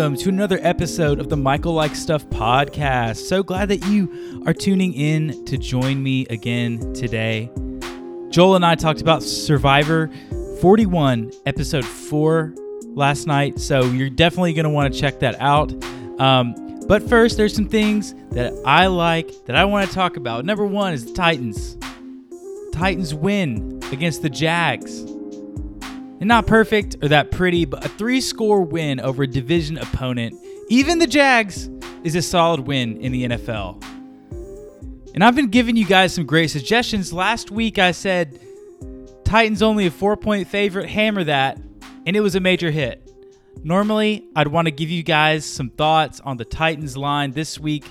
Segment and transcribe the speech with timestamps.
[0.00, 3.16] Welcome to another episode of the Michael Like Stuff podcast.
[3.16, 7.50] So glad that you are tuning in to join me again today.
[8.30, 10.10] Joel and I talked about Survivor
[10.62, 12.54] 41, episode 4
[12.94, 15.70] last night, so you're definitely going to want to check that out.
[16.18, 16.54] Um,
[16.88, 20.46] but first, there's some things that I like that I want to talk about.
[20.46, 21.76] Number one is the Titans.
[22.72, 25.09] Titans win against the Jags.
[26.20, 30.34] And not perfect or that pretty, but a three score win over a division opponent,
[30.68, 31.70] even the Jags,
[32.04, 33.82] is a solid win in the NFL.
[35.14, 37.12] And I've been giving you guys some great suggestions.
[37.12, 38.38] Last week I said
[39.24, 41.58] Titans only a four point favorite, hammer that,
[42.06, 43.10] and it was a major hit.
[43.62, 47.84] Normally, I'd want to give you guys some thoughts on the Titans line this week,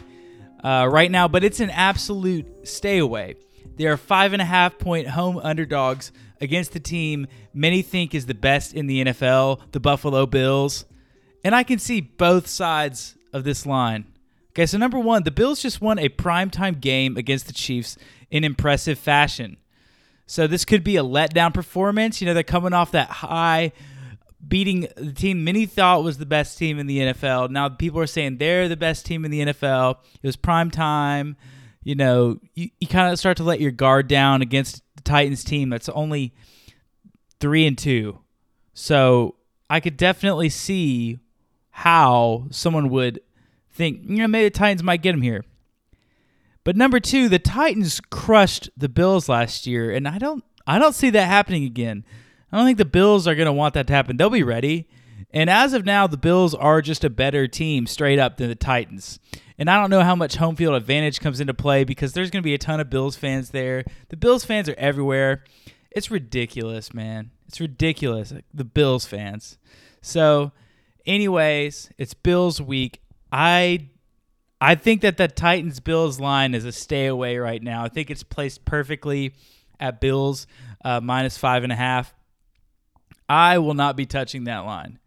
[0.64, 3.36] uh, right now, but it's an absolute stay away.
[3.76, 6.12] They are five and a half point home underdogs
[6.42, 10.86] against the team many think is the best in the NFL, the Buffalo Bills.
[11.44, 14.06] And I can see both sides of this line.
[14.52, 17.98] Okay, so number one, the Bills just won a primetime game against the Chiefs
[18.32, 19.58] in impressive fashion.
[20.26, 22.22] So this could be a letdown performance.
[22.22, 23.72] You know, they're coming off that high,
[24.46, 27.50] beating the team many thought was the best team in the NFL.
[27.50, 29.98] Now people are saying they're the best team in the NFL.
[30.22, 31.36] It was prime time.
[31.84, 35.44] You know, you, you kind of start to let your guard down against the Titans
[35.44, 36.34] team that's only
[37.40, 38.20] three and two.
[38.74, 39.36] So
[39.70, 41.20] I could definitely see
[41.72, 43.22] how someone would
[43.72, 45.46] think, you know, maybe the Titans might get him here.
[46.64, 50.94] But number two, the Titans crushed the Bills last year, and I don't I don't
[50.94, 52.04] see that happening again.
[52.52, 54.18] I don't think the Bills are gonna want that to happen.
[54.18, 54.88] They'll be ready.
[55.32, 58.56] And as of now, the Bills are just a better team straight up than the
[58.56, 59.20] Titans.
[59.60, 62.42] And I don't know how much home field advantage comes into play because there's going
[62.42, 63.84] to be a ton of Bills fans there.
[64.08, 65.44] The Bills fans are everywhere.
[65.92, 67.32] It's ridiculous, man.
[67.48, 68.34] It's ridiculous.
[68.54, 69.58] The Bills fans.
[70.02, 70.52] So,
[71.06, 73.02] anyways, it's Bills week.
[73.32, 73.90] I
[74.62, 77.84] I think that the Titans Bills line is a stay away right now.
[77.84, 79.34] I think it's placed perfectly
[79.80, 80.48] at Bills
[80.84, 82.14] uh, minus five and a half.
[83.28, 84.99] I will not be touching that line.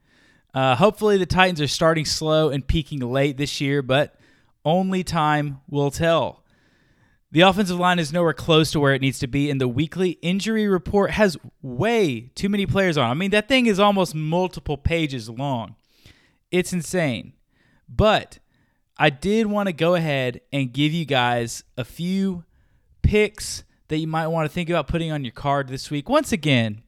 [0.54, 4.14] Uh, hopefully, the Titans are starting slow and peaking late this year, but
[4.64, 6.42] only time will tell.
[7.30, 10.10] The offensive line is nowhere close to where it needs to be, and the weekly
[10.20, 13.10] injury report has way too many players on.
[13.10, 15.76] I mean, that thing is almost multiple pages long.
[16.50, 17.32] It's insane.
[17.88, 18.38] But
[18.98, 22.44] I did want to go ahead and give you guys a few
[23.00, 26.10] picks that you might want to think about putting on your card this week.
[26.10, 26.82] Once again,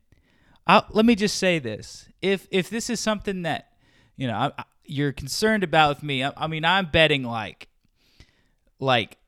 [0.66, 3.68] I'll, let me just say this: if if this is something that
[4.16, 7.68] you know I, you're concerned about with me, I, I mean, I'm betting like
[8.78, 9.18] like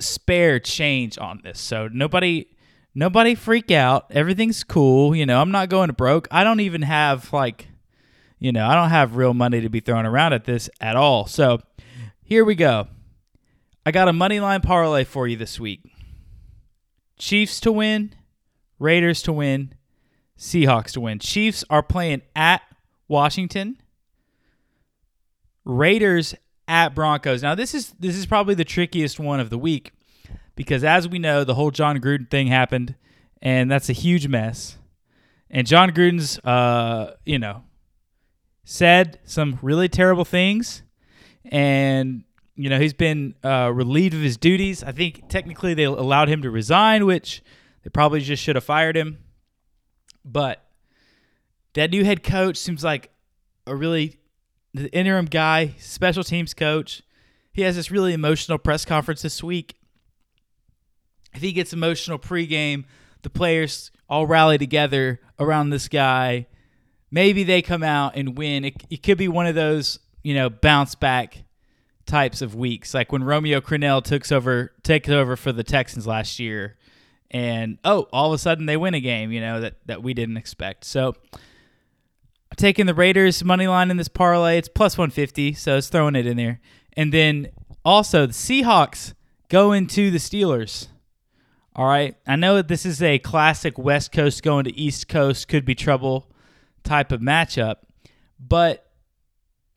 [0.00, 1.60] spare change on this.
[1.60, 2.48] So nobody
[2.94, 4.06] nobody freak out.
[4.10, 5.14] Everything's cool.
[5.14, 6.28] You know, I'm not going broke.
[6.30, 7.68] I don't even have like
[8.38, 11.26] you know, I don't have real money to be throwing around at this at all.
[11.26, 11.60] So
[12.24, 12.88] here we go.
[13.86, 15.80] I got a money line parlay for you this week.
[17.18, 18.14] Chiefs to win,
[18.80, 19.74] Raiders to win,
[20.42, 21.20] Seahawks to win.
[21.20, 22.62] Chiefs are playing at
[23.06, 23.80] Washington.
[25.64, 26.34] Raiders
[26.66, 27.44] at Broncos.
[27.44, 29.92] Now this is this is probably the trickiest one of the week
[30.56, 32.96] because as we know, the whole Jon Gruden thing happened,
[33.40, 34.78] and that's a huge mess.
[35.48, 37.62] And Jon Gruden's, uh, you know,
[38.64, 40.82] said some really terrible things,
[41.44, 42.24] and
[42.56, 44.82] you know he's been uh, relieved of his duties.
[44.82, 47.44] I think technically they allowed him to resign, which
[47.84, 49.18] they probably just should have fired him.
[50.24, 50.64] But
[51.74, 53.10] that new head coach seems like
[53.66, 54.18] a really
[54.74, 57.02] the interim guy, special teams coach.
[57.52, 59.74] He has this really emotional press conference this week.
[61.34, 62.84] If he gets emotional pregame,
[63.22, 66.46] the players all rally together around this guy.
[67.10, 68.64] Maybe they come out and win.
[68.64, 71.44] It, it could be one of those, you know, bounce back
[72.06, 76.38] types of weeks, like when Romeo Crennel took over takes over for the Texans last
[76.38, 76.76] year,
[77.32, 80.14] and oh, all of a sudden they win a game, you know that that we
[80.14, 80.84] didn't expect.
[80.84, 84.58] So I'm taking the Raiders money line in this parlay.
[84.58, 86.60] It's plus 150, so it's throwing it in there.
[86.92, 87.48] And then
[87.84, 89.14] also the Seahawks
[89.48, 90.88] go into the Steelers.
[91.74, 92.14] All right.
[92.26, 95.74] I know that this is a classic West Coast going to East Coast could be
[95.74, 96.30] trouble
[96.84, 97.76] type of matchup,
[98.38, 98.90] but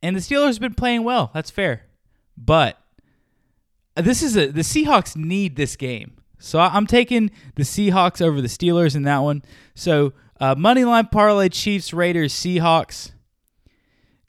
[0.01, 1.31] and the Steelers have been playing well.
[1.33, 1.83] That's fair.
[2.37, 2.77] But
[3.95, 6.14] this is a the Seahawks need this game.
[6.45, 9.41] So I'm taking the Seahawks over the Steelers in that one.
[9.73, 13.11] So uh, Moneyline parlay Chiefs, Raiders, Seahawks.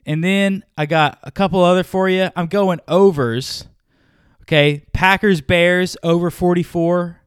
[0.03, 2.29] And then I got a couple other for you.
[2.35, 3.67] I'm going overs.
[4.41, 4.85] Okay.
[4.93, 7.21] Packers, Bears over 44.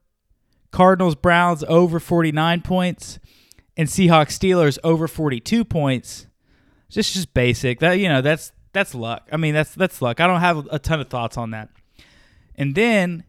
[0.73, 3.21] Cardinals, Browns over 49 points.
[3.77, 6.27] And Seahawks, Steelers over 42 points.
[6.89, 7.79] Just just basic.
[7.79, 9.29] That you know, that's that's luck.
[9.31, 10.19] I mean, that's that's luck.
[10.19, 11.69] I don't have a ton of thoughts on that.
[12.57, 13.23] And then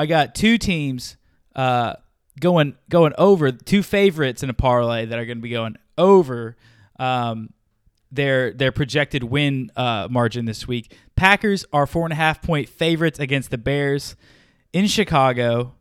[0.00, 1.18] I got two teams
[1.54, 1.92] uh,
[2.40, 6.56] going going over two favorites in a parlay that are going to be going over
[6.98, 7.52] um,
[8.10, 10.96] their their projected win uh, margin this week.
[11.16, 14.16] Packers are four and a half point favorites against the Bears
[14.72, 15.74] in Chicago.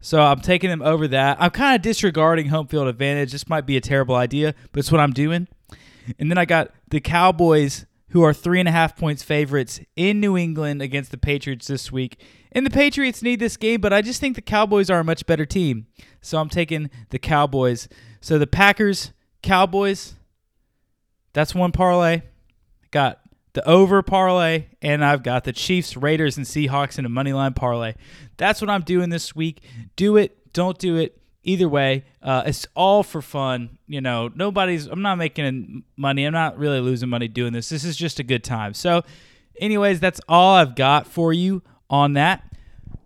[0.00, 1.36] So I'm taking them over that.
[1.38, 3.30] I'm kind of disregarding home field advantage.
[3.30, 5.46] This might be a terrible idea, but it's what I'm doing.
[6.18, 10.20] And then I got the Cowboys, who are three and a half points favorites in
[10.20, 12.20] New England against the Patriots this week.
[12.52, 15.24] And the Patriots need this game, but I just think the Cowboys are a much
[15.24, 15.86] better team.
[16.20, 17.88] So I'm taking the Cowboys.
[18.20, 19.12] So the Packers,
[19.42, 20.14] Cowboys,
[21.32, 22.20] that's one parlay.
[22.90, 23.20] Got
[23.54, 27.54] the over parlay, and I've got the Chiefs, Raiders, and Seahawks in a money line
[27.54, 27.94] parlay.
[28.36, 29.62] That's what I'm doing this week.
[29.96, 31.21] Do it, don't do it.
[31.44, 33.78] Either way, uh, it's all for fun.
[33.88, 34.86] You know, nobody's.
[34.86, 36.24] I'm not making money.
[36.24, 37.68] I'm not really losing money doing this.
[37.68, 38.74] This is just a good time.
[38.74, 39.02] So,
[39.60, 42.44] anyways, that's all I've got for you on that.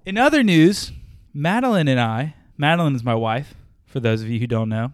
[0.04, 0.92] In other news,
[1.32, 2.34] Madeline and I.
[2.58, 3.54] Madeline is my wife.
[3.86, 4.92] For those of you who don't know,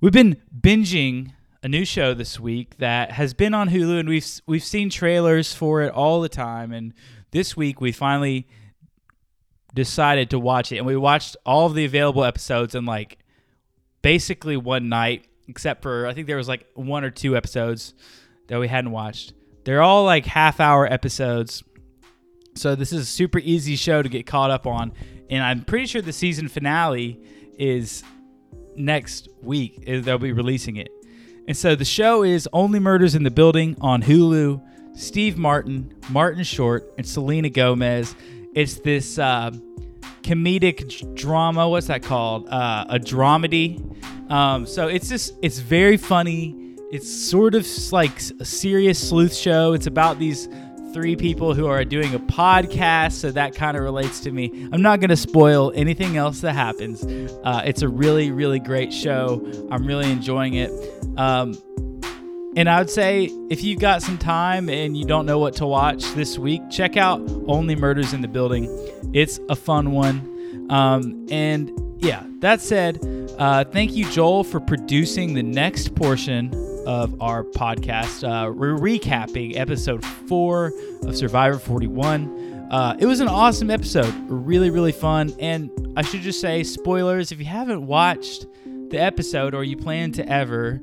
[0.00, 1.32] we've been binging
[1.62, 5.52] a new show this week that has been on Hulu, and we've we've seen trailers
[5.52, 6.72] for it all the time.
[6.72, 6.94] And
[7.32, 8.46] this week, we finally
[9.76, 13.18] decided to watch it, and we watched all of the available episodes in like
[14.02, 17.94] basically one night, except for I think there was like one or two episodes
[18.48, 19.34] that we hadn't watched.
[19.64, 21.62] They're all like half hour episodes.
[22.56, 24.92] So this is a super easy show to get caught up on,
[25.30, 27.20] and I'm pretty sure the season finale
[27.58, 28.02] is
[28.74, 29.84] next week.
[29.86, 30.88] Eh, they'll be releasing it.
[31.46, 34.62] And so the show is Only Murders in the Building on Hulu.
[34.96, 38.16] Steve Martin, Martin Short, and Selena Gomez.
[38.56, 39.50] It's this uh,
[40.22, 41.68] comedic drama.
[41.68, 42.48] What's that called?
[42.48, 43.82] Uh, a dramedy.
[44.30, 46.74] Um, so it's just it's very funny.
[46.90, 49.74] It's sort of like a serious sleuth show.
[49.74, 50.48] It's about these
[50.94, 54.66] three people who are doing a podcast, so that kind of relates to me.
[54.72, 57.04] I'm not going to spoil anything else that happens.
[57.44, 59.46] Uh, it's a really, really great show.
[59.70, 60.70] I'm really enjoying it.
[61.18, 61.58] Um,
[62.56, 65.66] and I would say if you've got some time and you don't know what to
[65.66, 68.66] watch this week, check out Only Murders in the Building.
[69.12, 70.66] It's a fun one.
[70.70, 72.98] Um, and yeah, that said,
[73.38, 76.50] uh, thank you, Joel, for producing the next portion
[76.86, 78.24] of our podcast.
[78.24, 82.68] Uh, we're recapping episode four of Survivor 41.
[82.70, 85.34] Uh, it was an awesome episode, really, really fun.
[85.38, 90.12] And I should just say, spoilers if you haven't watched the episode or you plan
[90.12, 90.80] to ever,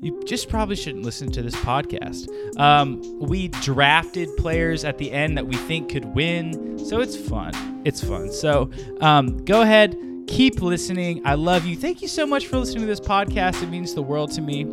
[0.00, 2.28] you just probably shouldn't listen to this podcast.
[2.58, 7.82] Um, we drafted players at the end that we think could win, so it's fun.
[7.84, 8.30] It's fun.
[8.32, 9.96] So um, go ahead,
[10.28, 11.22] keep listening.
[11.24, 11.76] I love you.
[11.76, 13.62] Thank you so much for listening to this podcast.
[13.62, 14.64] It means the world to me.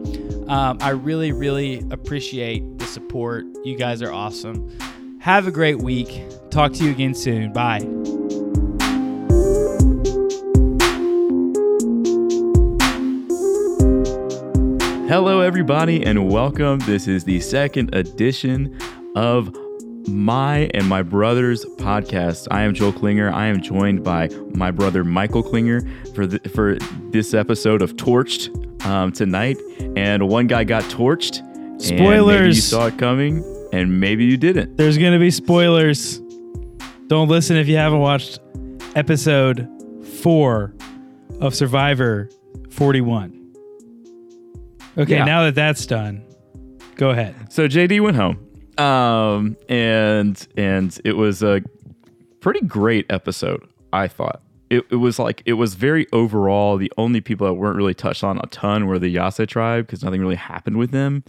[0.47, 3.45] Um, I really, really appreciate the support.
[3.63, 4.69] You guys are awesome.
[5.19, 6.23] Have a great week.
[6.51, 7.51] Talk to you again soon.
[7.51, 7.79] Bye.
[15.07, 16.79] Hello, everybody, and welcome.
[16.79, 18.75] This is the second edition
[19.15, 19.55] of
[20.07, 22.47] my and my brother's podcast.
[22.49, 23.31] I am Joel Klinger.
[23.31, 25.81] I am joined by my brother Michael Klinger
[26.15, 26.79] for the, for
[27.11, 28.49] this episode of Torched
[28.83, 29.57] um, tonight.
[29.95, 31.35] And one guy got torched.
[31.79, 32.39] Spoilers.
[32.39, 34.75] maybe you saw it coming, and maybe you didn't.
[34.75, 36.19] There's going to be spoilers.
[37.05, 38.39] Don't listen if you haven't watched
[38.95, 39.69] episode
[40.23, 40.73] four
[41.41, 42.27] of Survivor
[42.71, 43.34] 41.
[44.97, 45.25] Okay, Yeah.
[45.25, 46.23] now that that's done,
[46.95, 47.35] go ahead.
[47.51, 48.37] So JD went home,
[48.77, 51.61] um, and and it was a
[52.39, 53.67] pretty great episode.
[53.91, 56.77] I thought it, it was like it was very overall.
[56.77, 60.03] The only people that weren't really touched on a ton were the Yase tribe because
[60.03, 61.23] nothing really happened with them.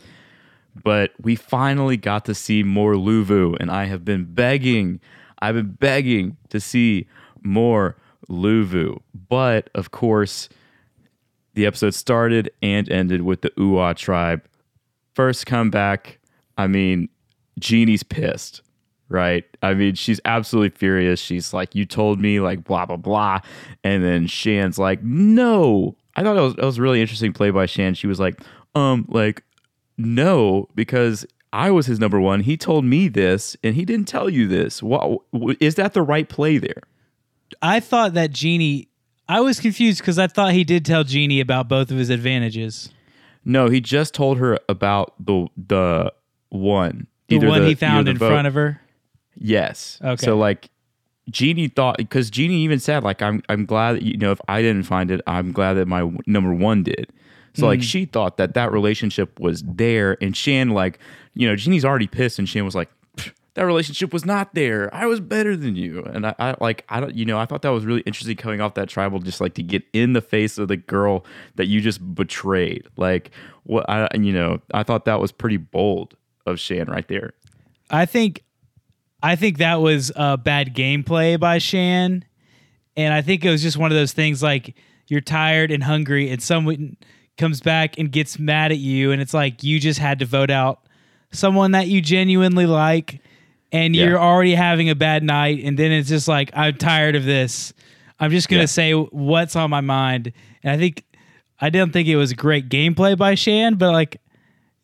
[0.85, 5.01] But we finally got to see more Luvu, and I have been begging,
[5.39, 7.07] I've been begging to see
[7.43, 7.97] more
[8.29, 9.01] Luvu.
[9.29, 10.49] But of course,
[11.57, 14.45] the episode started and ended with the Ua tribe.
[15.15, 16.19] First comeback,
[16.59, 17.09] I mean,
[17.59, 18.61] Genie's pissed,
[19.09, 19.45] right?
[19.63, 21.19] I mean, she's absolutely furious.
[21.19, 23.41] She's like, You told me, like, blah, blah, blah.
[23.83, 25.97] And then Shan's like, No.
[26.15, 27.95] I thought it was, it was really interesting play by Shan.
[27.95, 28.39] She was like,
[28.75, 29.43] Um, like,
[29.97, 32.41] no, because I was his number one.
[32.41, 34.83] He told me this and he didn't tell you this.
[34.83, 35.23] What,
[35.59, 36.83] is that the right play there?
[37.63, 38.89] I thought that Genie,
[39.29, 42.91] I was confused because I thought he did tell Genie about both of his advantages.
[43.45, 46.13] No, he just told her about the the
[46.49, 47.07] one.
[47.29, 48.81] The one he found in vote- front of her.
[49.39, 49.99] Yes.
[50.03, 50.25] Okay.
[50.25, 50.71] So like
[51.31, 54.63] Genie thought because Genie even said like I'm I'm glad that you know if I
[54.63, 57.13] didn't find it I'm glad that my w- number one did.
[57.55, 57.85] So like hmm.
[57.85, 60.99] she thought that that relationship was there, and Shan like
[61.35, 62.91] you know Genie's already pissed, and Shan was like.
[63.57, 64.95] "Pfft, That relationship was not there.
[64.95, 67.63] I was better than you, and I, I like I don't you know I thought
[67.63, 70.59] that was really interesting coming off that tribal, just like to get in the face
[70.59, 71.25] of the girl
[71.57, 72.87] that you just betrayed.
[72.97, 73.31] Like
[73.65, 76.15] what I you know I thought that was pretty bold
[76.47, 77.35] of Shan right there.
[77.91, 78.43] I think
[79.23, 82.25] I think that was a bad gameplay by Shan.
[82.97, 84.75] And I think it was just one of those things like
[85.09, 86.97] you're tired and hungry and someone
[87.37, 90.51] comes back and gets mad at you and it's like you just had to vote
[90.51, 90.87] out
[91.33, 93.21] someone that you genuinely like
[93.73, 94.05] and Yeah.
[94.07, 97.73] you're already having a bad night and then it's just like I'm tired of this.
[98.21, 98.67] I'm just going to Yeah.
[98.67, 100.33] say what's on my mind.
[100.63, 101.05] And I think
[101.61, 104.21] I didn't think it was great gameplay by Shan, but like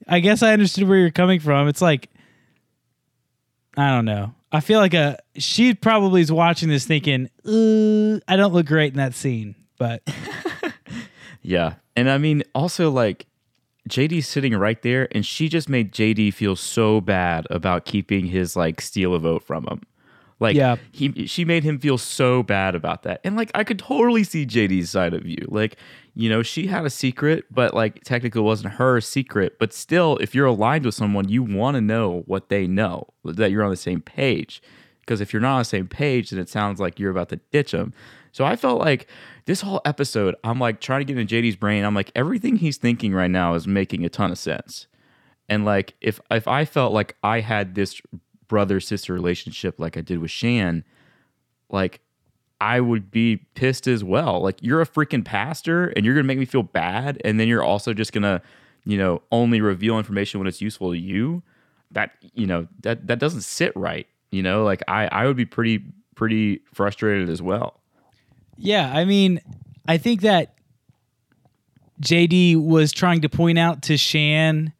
[0.08, 1.68] I guess I understood where you're coming from.
[1.68, 2.08] It's like
[3.76, 4.34] I don't know.
[4.50, 8.92] I feel like a she probably is watching this thinking, uh, I don't look great
[8.92, 9.54] in that scene.
[9.78, 10.02] But
[11.42, 11.74] Yeah.
[11.96, 13.26] And I mean, also like
[13.88, 18.54] JD's sitting right there, and she just made JD feel so bad about keeping his
[18.56, 19.80] like steal a vote from him.
[20.40, 20.76] Like Yeah.
[20.90, 23.20] he she made him feel so bad about that.
[23.24, 25.46] And like I could totally see JD's side of you.
[25.48, 25.76] Like,
[26.14, 29.58] you know, she had a secret, but like technically it wasn't her secret.
[29.58, 33.50] But still, if you're aligned with someone, you want to know what they know, that
[33.50, 34.62] you're on the same page.
[35.00, 37.40] Because if you're not on the same page, then it sounds like you're about to
[37.50, 37.92] ditch them.
[38.32, 39.08] So I felt like
[39.44, 41.84] this whole episode, I'm like trying to get into JD's brain.
[41.84, 44.86] I'm like, everything he's thinking right now is making a ton of sense.
[45.48, 48.00] And like if if I felt like I had this
[48.48, 50.84] brother sister relationship like I did with Shan,
[51.68, 52.00] like
[52.60, 54.40] I would be pissed as well.
[54.40, 57.64] Like you're a freaking pastor and you're gonna make me feel bad, and then you're
[57.64, 58.40] also just gonna,
[58.84, 61.42] you know, only reveal information when it's useful to you.
[61.90, 64.06] That you know that that doesn't sit right.
[64.30, 65.84] You know, like I I would be pretty
[66.14, 67.81] pretty frustrated as well.
[68.62, 69.40] Yeah, I mean,
[69.88, 70.54] I think that
[72.00, 74.72] JD was trying to point out to Shan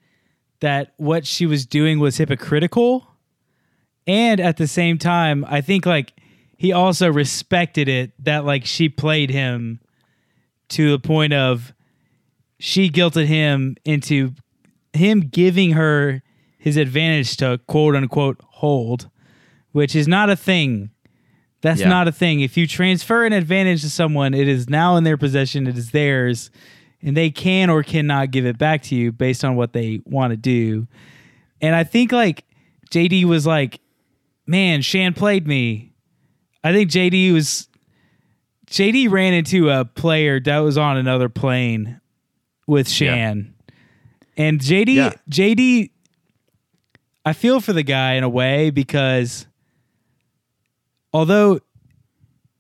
[0.61, 3.05] that what she was doing was hypocritical.
[4.07, 6.13] And at the same time, I think like
[6.57, 9.81] he also respected it that like she played him
[10.69, 11.75] to the point of
[12.61, 14.35] she guilted him into
[14.93, 16.23] him giving her
[16.57, 19.11] his advantage to quote unquote hold,
[19.73, 20.92] which is not a thing.
[21.63, 21.89] That's Yeah.
[21.89, 22.41] not a thing.
[22.41, 25.93] If you transfer an advantage to someone, it is now in their possession, it is
[25.93, 26.51] theirs,
[27.01, 30.33] and they can or cannot give it back to you based on what they want
[30.33, 30.87] to do.
[31.61, 32.45] And I think like
[32.91, 33.81] JD was like,
[34.47, 35.93] man, Shan played me.
[36.65, 37.69] I think JD was
[38.69, 42.01] JD ran into a player that was on another plane
[42.67, 43.55] with Shan.
[44.37, 45.13] And JD Yeah.
[45.31, 45.91] JD
[47.25, 49.47] I feel for the guy in a way because
[51.13, 51.61] although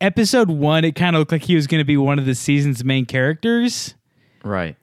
[0.01, 2.35] episode 1 it kind of looked like he was going to be one of the
[2.35, 3.95] season's main characters
[4.45, 4.77] Right.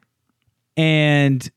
[0.78, 1.50] and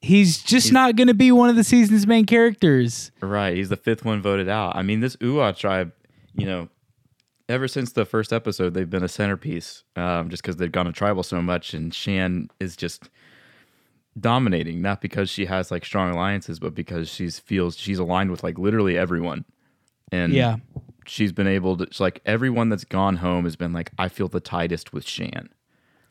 [0.00, 3.10] he's just not going to be one of the season's main characters.
[3.20, 3.56] Right.
[3.56, 4.76] He's the fifth one voted out.
[4.76, 5.92] I mean, this Ua tribe,
[6.36, 6.68] you know,
[7.48, 10.92] ever since the first episode, they've been a centerpiece um, just because they've gone to
[10.92, 11.74] tribal so much.
[11.74, 13.10] And Shan is just
[14.20, 18.44] dominating, not because she has like strong alliances, but because she's feels she's aligned with
[18.44, 19.44] like literally everyone.
[20.12, 20.56] And Yeah.
[21.06, 24.28] she's been able to, it's like everyone that's gone home has been like, I feel
[24.28, 25.48] the tightest with Shan.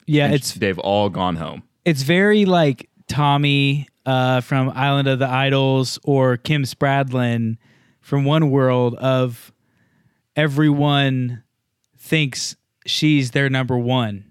[0.06, 1.64] Yeah, And it's they've all gone home.
[1.86, 7.58] it's very like Tommy uh, from Island of the Idols or Kim Spradlin
[8.02, 9.52] from One World of
[10.36, 11.44] everyone
[11.98, 14.26] thinks she's their number one,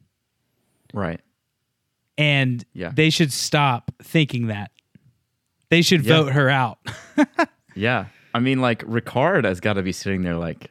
[0.93, 1.21] Right.
[2.17, 2.93] and Yeah.
[2.95, 4.71] they should stop thinking that.
[5.71, 6.17] They should Yeah.
[6.23, 6.79] vote her out.
[7.77, 8.07] Yeah.
[8.35, 10.71] I mean, like, Ricard has got to be sitting there like,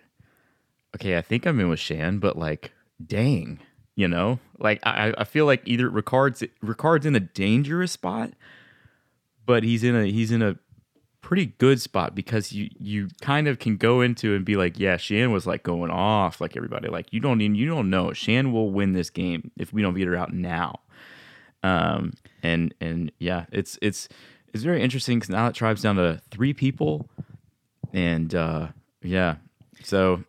[0.96, 3.60] okay, I think I'm in with Shan, but like, dang,
[3.96, 4.40] you know?
[4.60, 8.34] Like, I, I feel like either Ricard's Ricard's in a dangerous spot,
[9.46, 10.58] but he's in a he's in a
[11.22, 14.98] pretty good spot because you you kind of can go into and be like, yeah,
[14.98, 16.90] Shan was like going off like everybody.
[16.90, 18.12] Like, you don't even you don't know.
[18.14, 20.82] Shan will win this game if we don't get her out now.
[21.64, 24.10] Um and and yeah, it's it's
[24.54, 27.10] it's very interesting because now it tribe's down to three people,
[27.94, 28.68] and uh
[29.02, 29.36] yeah,
[29.84, 30.24] so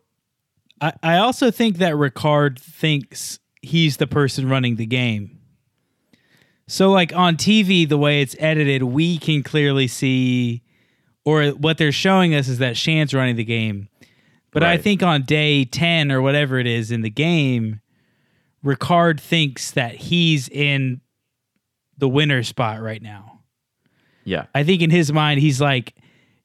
[0.81, 5.39] I, I also think that Ricard thinks he's the person running the game.
[6.67, 10.63] So, like on TV, the way it's edited, we can clearly see,
[11.23, 13.89] or what they're showing us is that Shan's running the game.
[14.51, 17.81] But I think on day 10 or whatever it is in the game,
[18.63, 21.01] Ricard thinks that he's in
[21.97, 23.41] the winner spot right now.
[24.23, 25.93] yeah, I think in his mind, he's like,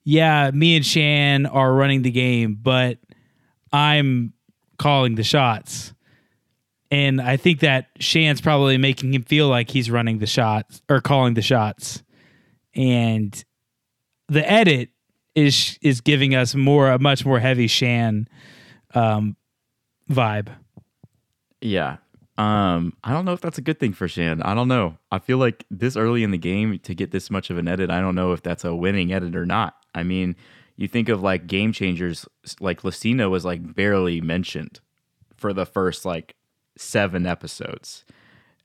[0.05, 2.99] yeah, me and Shan are running the game, but
[3.73, 4.33] I'm
[4.79, 5.93] calling the shots.
[6.91, 11.01] And I think that Shan's probably making him feel like he's running the shots or
[11.01, 12.03] calling the shots.
[12.75, 13.45] And
[14.29, 14.91] the edit
[15.35, 18.29] is is giving us more a much more heavy Shan
[18.95, 19.37] um,
[20.11, 20.49] vibe.
[21.61, 21.99] Yeah.
[22.39, 24.43] Um, I don't know if that's a good thing for Shan.
[24.43, 24.97] I don't know.
[25.13, 27.91] I feel like this early in the game to get this much of an edit,
[27.91, 29.75] I don't know if that's a winning edit or not.
[29.95, 30.37] I mean,
[30.77, 32.27] you think of like game changers,
[32.61, 34.81] like Lacina was like barely mentioned
[35.37, 36.37] for the first like
[36.77, 38.05] seven episodes.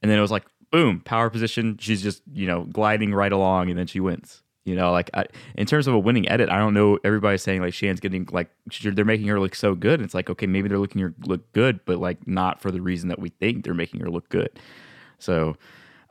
[0.01, 1.77] And then it was like, boom, power position.
[1.79, 4.43] She's just, you know, gliding right along and then she wins.
[4.65, 6.97] You know, like I, in terms of a winning edit, I don't know.
[7.03, 8.49] Everybody's saying like Shan's getting like
[8.81, 10.01] they're making her look so good.
[10.01, 13.09] It's like okay, maybe they're looking her look good, but like not for the reason
[13.09, 14.49] that we think they're making her look good.
[15.19, 15.55] So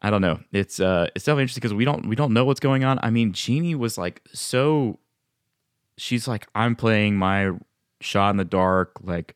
[0.03, 0.39] I don't know.
[0.53, 3.01] It's uh it's definitely interesting because we don't we don't know what's going on.
[3.03, 5.01] I mean, Genie was like so.
[5.97, 7.53] She's like I'm playing my
[8.01, 9.35] shot in the dark, like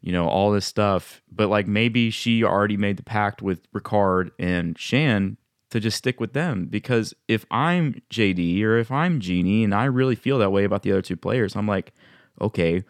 [0.00, 4.30] you know all this stuff, but like maybe she already made the pact with Ricard
[4.38, 5.36] and Shan
[5.70, 9.84] to just stick with them because if I'm JD or if I'm Genie and I
[9.84, 11.92] really feel that way about the other two players, I'm like,
[12.40, 12.84] okay,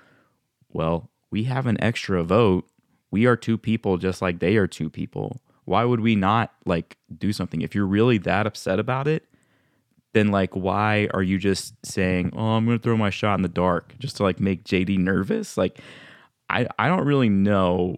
[0.69, 2.69] well, we have an extra vote.
[3.11, 5.41] We are two people just like they are two people.
[5.65, 7.63] Why would we not like do something?
[7.63, 9.27] If you're really that upset about it,
[10.19, 13.43] then like why are you just saying, "Oh, I'm going to throw my shot in
[13.43, 15.81] the dark just to like make JD nervous?" Like
[16.51, 17.97] I I don't really know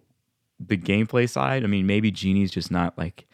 [0.60, 1.64] the gameplay side.
[1.64, 3.26] I mean, maybe Genie's just not like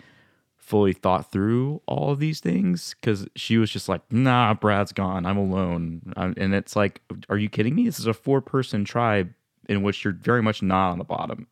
[0.67, 5.25] fully thought through all of these things because she was just like, nah, Brad's gone.
[5.25, 6.13] I'm alone.
[6.17, 7.85] and it's like, are you kidding me?
[7.85, 9.33] This is a four person tribe
[9.69, 11.47] in which you're very much not on the bottom.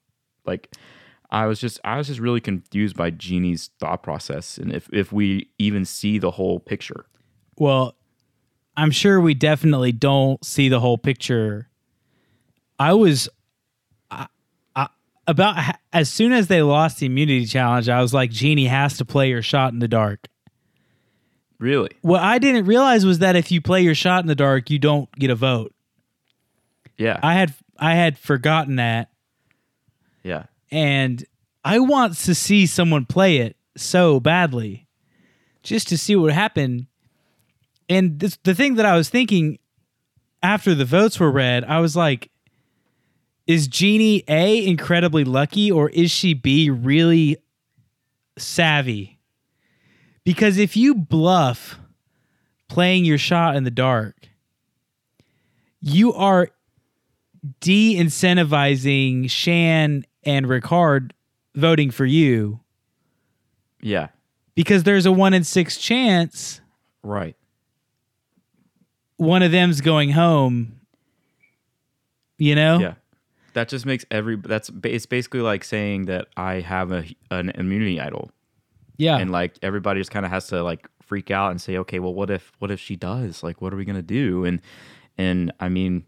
[0.45, 0.75] Like,
[1.31, 5.13] I was just, I was just really confused by Genie's thought process and if, if
[5.13, 7.07] we even see the whole picture.
[7.57, 7.95] Well,
[8.77, 11.69] I'm sure we definitely don't see the whole picture.
[12.79, 13.29] I was
[15.27, 19.05] about as soon as they lost the immunity challenge, I was like, Genie has to
[19.05, 20.29] play your shot in the dark.
[21.59, 21.91] Really?
[22.03, 24.79] What I didn't realize was that if you play your shot in the dark, you
[24.79, 25.73] don't get a vote.
[26.99, 27.19] Yeah.
[27.23, 29.11] I had I had forgotten that.
[30.23, 30.45] Yeah.
[30.71, 31.25] And
[31.65, 34.87] I want to see someone play it so badly.
[35.63, 36.87] Just to see what happened.
[37.89, 39.59] And this, the thing that I was thinking
[40.43, 42.31] after the votes were read, I was like,
[43.47, 47.37] is Genie A incredibly lucky or is she B really
[48.39, 49.19] savvy?
[50.25, 51.79] Because if you bluff
[52.69, 54.29] playing your shot in the dark,
[55.81, 56.49] you are
[57.61, 61.11] de incentivizing Shan and Ricard
[61.55, 62.61] voting for you.
[63.83, 64.09] Yeah.
[64.55, 66.63] Because there's a one in six chance.
[67.03, 67.37] Right.
[69.17, 70.81] One of them's going home.
[72.39, 72.79] You know?
[72.79, 72.95] Yeah
[73.55, 78.01] that just makes every that's it's basically like saying that I have a an immunity
[78.01, 78.31] idol.
[78.97, 79.17] Yeah.
[79.17, 82.15] And like everybody just kind of has to like freak out and say, "Okay, well
[82.15, 83.43] what if what if she does?
[83.43, 84.61] Like what are we going to do?" And
[85.17, 86.05] and I mean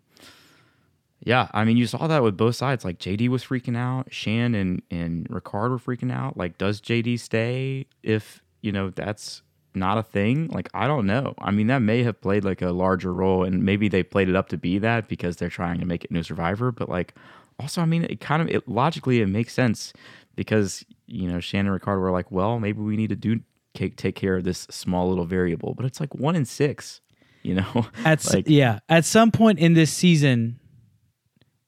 [1.25, 2.85] yeah, I mean you saw that with both sides.
[2.85, 6.37] Like JD was freaking out, Shan and and Ricard were freaking out.
[6.37, 9.43] Like does JD stay if, you know, that's
[9.77, 10.49] not a thing?
[10.49, 11.35] Like I don't know.
[11.39, 14.37] I mean that may have played like a larger role and maybe they played it
[14.37, 17.15] up to be that because they're trying to make it new survivor, but like
[17.59, 19.93] also, I mean, it kind of it, logically it makes sense
[20.35, 23.41] because you know Shannon and Ricard were like, well, maybe we need to do
[23.75, 27.01] take care of this small little variable, but it's like one in six,
[27.43, 27.87] you know.
[28.05, 30.59] At like, yeah, at some point in this season,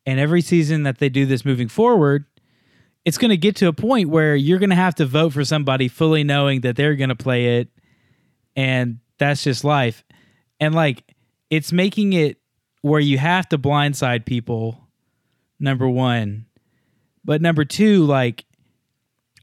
[0.07, 2.25] and every season that they do this moving forward,
[3.05, 5.45] it's going to get to a point where you're going to have to vote for
[5.45, 7.69] somebody fully knowing that they're going to play it,
[8.59, 10.03] and that's just life.
[10.59, 11.05] And like,
[11.49, 12.39] it's making it
[12.83, 14.89] where you have to blindside people
[15.61, 16.47] number one.
[17.25, 18.45] But number two, like,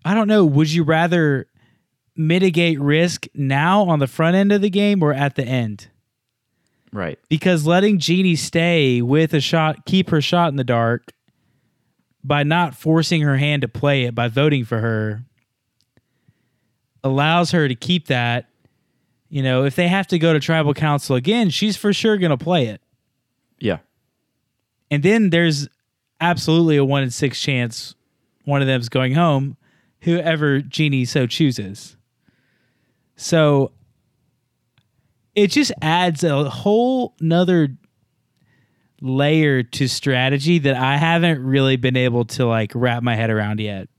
[0.04, 1.48] I don't know, would you rather
[2.18, 5.88] mitigate risk now on the front end of the game or at the end?
[6.92, 7.18] Right.
[7.30, 11.14] Because letting Genie stay with a shot, keep her shot in the dark
[12.22, 15.24] by not forcing her hand to play it, by voting for her,
[17.02, 18.50] allows her to keep that.
[19.36, 22.30] You know, if they have to go to tribal council again, she's for sure going
[22.30, 22.80] to play it.
[23.60, 23.80] Yeah.
[24.90, 25.68] And then there's
[26.22, 27.96] absolutely a one in six chance
[28.46, 29.58] one of them's going home,
[30.04, 31.98] whoever Genie so chooses.
[33.18, 33.74] So
[35.36, 37.76] it just adds a whole nother
[39.02, 43.60] layer to strategy that I haven't really been able to like wrap my head around
[43.60, 43.90] yet.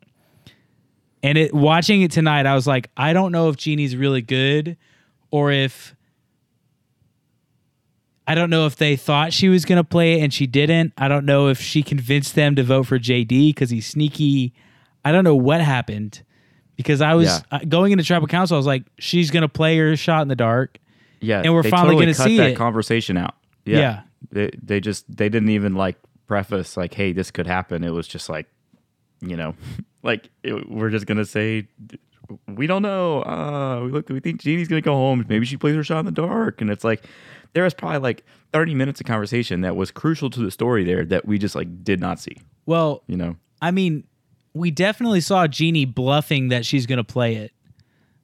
[1.22, 4.78] And it watching it tonight, I was like, I don't know if Genie's really good
[5.30, 5.94] or if
[8.26, 10.92] I don't know if they thought she was going to play it and she didn't.
[10.98, 14.52] I don't know if she convinced them to vote for JD because he's sneaky.
[15.04, 16.22] I don't know what happened
[16.76, 17.40] because I was Yeah.
[17.52, 18.56] uh, going into tribal council.
[18.56, 20.78] I was like, she's gonna play her shot in the dark.
[21.20, 22.56] Yeah, And we're finally totally gonna see that it.
[22.56, 23.34] conversation out.
[23.64, 23.78] Yeah.
[23.78, 24.00] Yeah.
[24.32, 28.08] they they just they didn't even like preface like, "Hey, this could happen." It was
[28.08, 28.46] just like,
[29.20, 29.54] you know,
[30.02, 31.68] like it, we're just gonna say,
[32.48, 35.24] "We don't know." Uh, we look, we think Genie's gonna go home.
[35.28, 37.04] Maybe she plays her shot in the dark, and it's like
[37.52, 41.04] there was probably like thirty minutes of conversation that was crucial to the story there
[41.04, 42.36] that we just like did not see.
[42.66, 44.04] Well, You know, I mean,
[44.54, 47.52] we definitely saw Genie bluffing that she's going to play it.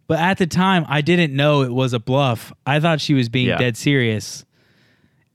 [0.09, 2.53] But at the time, I didn't know it was a bluff.
[2.67, 3.57] I thought she was being Yeah.
[3.59, 4.45] dead serious.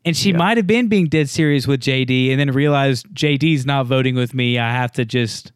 [0.06, 0.38] And she Yeah.
[0.38, 4.34] might have been being dead serious with JD and then realized JD's not voting with
[4.34, 4.58] me.
[4.60, 5.52] I have to just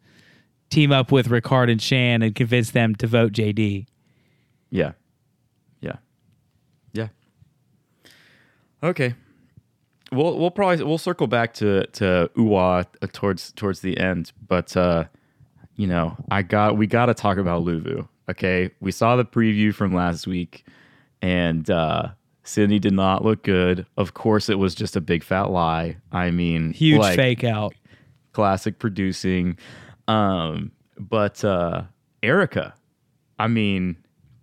[0.71, 3.85] team up with Ricard and Shan and convince them to vote JD.
[4.71, 4.93] Yeah.
[5.81, 5.97] Yeah.
[6.93, 7.09] Yeah.
[8.83, 9.13] Okay.
[10.11, 15.05] We'll we'll probably we'll circle back to to Ua towards towards the end, but uh
[15.75, 18.07] you know, I got we got to talk about Luvu.
[18.29, 18.69] Okay?
[18.81, 20.65] We saw the preview from last week
[21.21, 22.09] and uh
[22.43, 23.85] Sydney did not look good.
[23.97, 25.97] Of course it was just a big fat lie.
[26.11, 27.73] I mean, Huge like, fake out.
[28.33, 29.57] classic producing.
[30.07, 31.83] Um, but uh,
[32.23, 32.73] Erika,
[33.39, 33.97] I mean,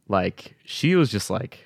[0.08, 1.64] like she was just like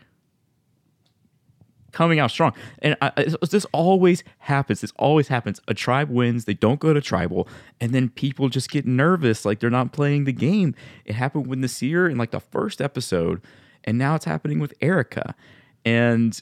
[1.93, 3.13] coming out strong, and I,
[3.51, 4.81] this always happens.
[4.81, 5.61] This always happens.
[5.69, 7.49] A tribe wins, they don't go to tribal,
[7.81, 10.75] and then people just get nervous, like they're not playing the game.
[11.05, 13.41] It happened with Naseer in like the first episode,
[13.85, 15.35] and now it's happening with Erika,
[15.85, 16.41] and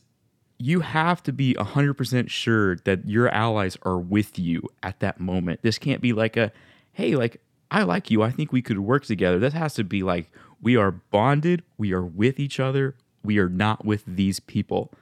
[0.60, 5.60] you have to be 100% sure that your allies are with you at that moment.
[5.62, 6.52] This can't be like a,
[6.92, 8.22] hey, like, I like you.
[8.22, 9.38] I think we could work together.
[9.38, 11.62] This has to be like, we are bonded.
[11.78, 12.96] We are with each other.
[13.22, 14.92] We are not with these people.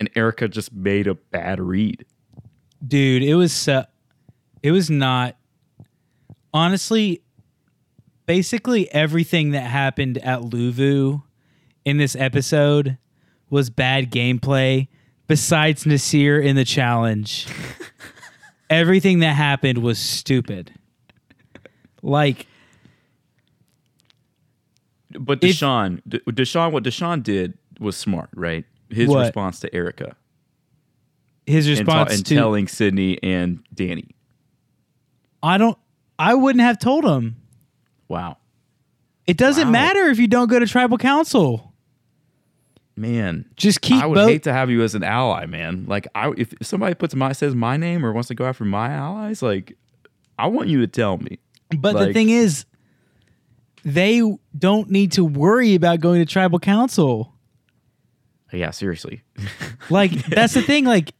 [0.00, 2.04] And Erika just made a bad read.
[2.86, 3.84] Dude, it was so,
[4.62, 5.36] it was not
[6.54, 7.22] honestly
[8.26, 11.22] basically everything that happened at Luvu
[11.84, 12.98] in this episode
[13.50, 14.88] was bad gameplay
[15.26, 17.46] besides Naseer in the challenge.
[18.70, 20.72] everything that happened was stupid.
[22.02, 22.46] Like
[25.18, 28.64] But If- Deshawn, D- Deshawn, what Deshawn did was smart, right?
[28.90, 29.20] His What?
[29.20, 30.16] response to Erika
[31.46, 34.14] his and, ta- response and to telling Sydney and Danny.
[35.42, 35.78] I don't
[36.18, 37.36] I wouldn't have told him.
[38.08, 38.36] Wow.
[39.26, 39.72] It doesn't Wow.
[39.72, 41.72] matter if you don't go to tribal council.
[42.96, 45.84] Man, Just keep I would both hate to have you as an ally, man.
[45.86, 48.88] Like, I if somebody puts my says my name or wants to go after my
[48.90, 49.74] allies, like,
[50.38, 51.38] I want you to tell me.
[51.76, 52.64] But the thing is,
[53.84, 54.22] they
[54.56, 57.34] don't need to worry about going to tribal council.
[58.52, 59.22] Yeah, seriously.
[59.90, 60.84] Like that's the thing.
[60.84, 61.12] Like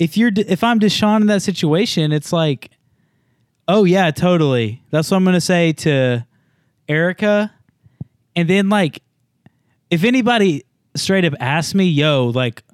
[0.00, 2.70] if you're if I'm Deshawn in that situation, it's like,
[3.68, 4.82] oh yeah, totally.
[4.90, 6.26] That's what I'm gonna say to
[6.88, 7.52] Erika.
[8.34, 9.02] And then like,
[9.90, 10.64] if anybody
[10.96, 12.64] straight up asks me, yo, like,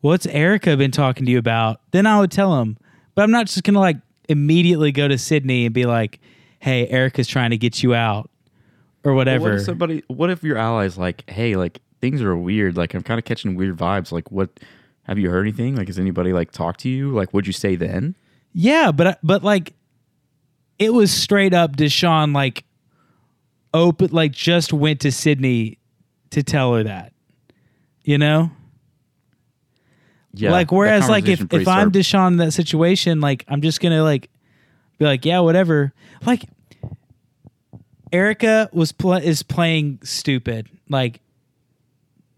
[0.00, 1.80] what's Erika been talking to you about?
[1.90, 2.78] Then I would tell them.
[3.14, 6.20] But I'm not just gonna like immediately go to Sydney and be like,
[6.66, 8.28] hey, Erika's trying to get you out
[9.04, 9.50] or whatever.
[9.50, 10.02] What if somebody?
[10.08, 12.76] What if your allies like, hey, like things are weird.
[12.76, 14.10] Like, I'm kind of catching weird vibes.
[14.10, 14.50] Like, what?
[15.04, 15.76] Have you heard anything?
[15.76, 17.12] Like, has anybody like talked to you?
[17.12, 18.16] Like, what'd you say then?
[18.52, 19.74] Yeah, but but like
[20.80, 22.64] it was straight up Deshawn like
[23.72, 25.78] open like just went to Sydney
[26.30, 27.12] to tell her that.
[28.02, 28.50] You know?
[30.32, 30.50] Yeah.
[30.50, 31.92] like whereas like if if I'm.
[31.92, 34.28] Deshawn in that situation, like I'm just gonna like
[34.98, 35.92] be like, yeah, whatever.
[36.24, 36.42] Like
[38.12, 40.68] Erika was pl- is playing stupid.
[40.88, 41.20] Like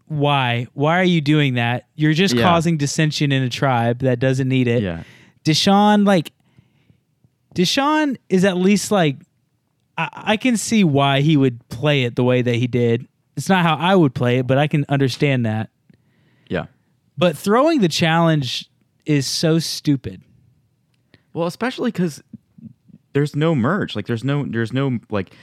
[0.07, 0.67] why?
[0.73, 1.85] Why are you doing that?
[1.95, 2.41] You're just Yeah.
[2.43, 4.81] causing dissension in a tribe that doesn't need it.
[4.81, 5.03] yeah,
[5.45, 6.31] Deshawn, like
[7.55, 9.17] Deshawn is at least like
[9.97, 13.07] I, I can see why he would play it the way that he did.
[13.35, 15.69] It's not how I would play it, but I can understand that.
[16.49, 16.65] yeah.
[17.17, 18.69] But throwing the challenge
[19.05, 20.21] is so stupid.
[21.33, 22.23] Well, especially because
[23.13, 23.95] there's no merge.
[23.95, 25.33] Like there's no there's no like.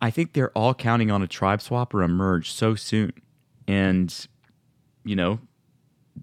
[0.00, 3.12] I think they're all counting on a tribe swap or a merge so soon,
[3.66, 4.14] and
[5.04, 5.38] you know,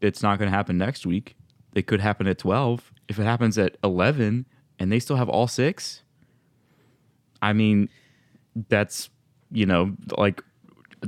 [0.01, 1.35] it's not going to happen next week.
[1.73, 2.91] It could happen at twelve.
[3.07, 4.45] If it happens at eleven
[4.79, 6.03] and they still have all six,
[7.41, 7.89] I mean,
[8.69, 9.09] that's
[9.51, 10.43] you know like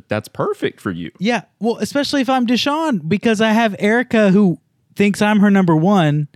[0.08, 1.12] that's perfect for you.
[1.20, 4.60] Yeah, well, especially if I'm Deshawn because I have Erika who
[4.96, 6.28] thinks I'm her number one,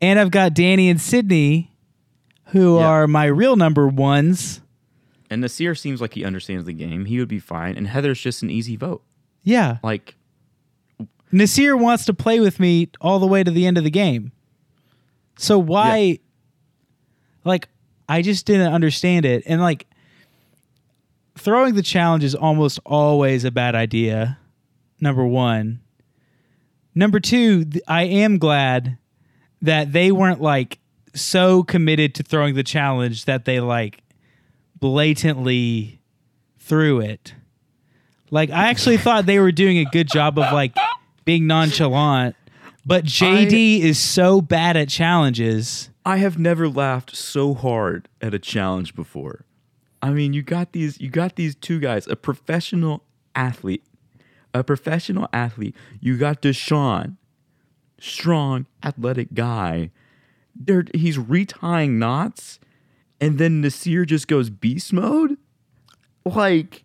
[0.00, 1.70] and I've got Danny and Sydney
[2.46, 2.86] who Yeah.
[2.86, 4.60] are my real number ones.
[5.30, 7.04] And Naseer seems like he understands the game.
[7.04, 7.76] He would be fine.
[7.76, 9.02] And Heather's just an easy vote.
[9.42, 10.16] Yeah, Like
[11.32, 14.32] Naseer wants to play with me all the way to the end of the game.
[15.38, 16.18] So why
[17.44, 17.68] like
[18.08, 19.44] I just didn't understand it.
[19.46, 19.86] And like
[21.38, 24.38] throwing the challenge is almost always a bad idea.
[25.00, 25.80] Number 1.
[26.94, 28.98] Number 2, th- I am glad
[29.62, 30.78] that they weren't like
[31.14, 34.02] so committed to throwing the challenge that they like
[34.80, 36.00] blatantly
[36.58, 37.34] threw it.
[38.30, 40.74] Like I actually thought they were doing a good job of like
[41.24, 42.36] being nonchalant,
[42.86, 45.90] but JD is so bad at challenges.
[46.04, 49.44] I have never laughed so hard at a challenge before.
[50.02, 53.84] I mean, you got these you got these two guys, a professional athlete,
[54.54, 55.74] a professional athlete.
[56.00, 57.16] You got Deshawn,
[57.98, 59.90] strong, athletic guy.
[60.54, 62.58] They're, he's retying knots,
[63.20, 65.36] and then Naseer just goes beast mode.
[66.24, 66.84] Like,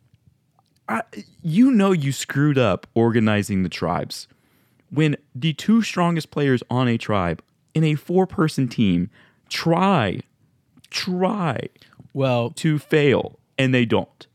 [0.88, 1.02] I,
[1.42, 4.28] you know, you screwed up organizing the tribes
[4.90, 7.42] when the two strongest players on a tribe
[7.74, 9.10] in a four-person team
[9.50, 10.20] try,
[10.90, 11.60] try
[12.14, 14.28] Well, to fail, and they don't.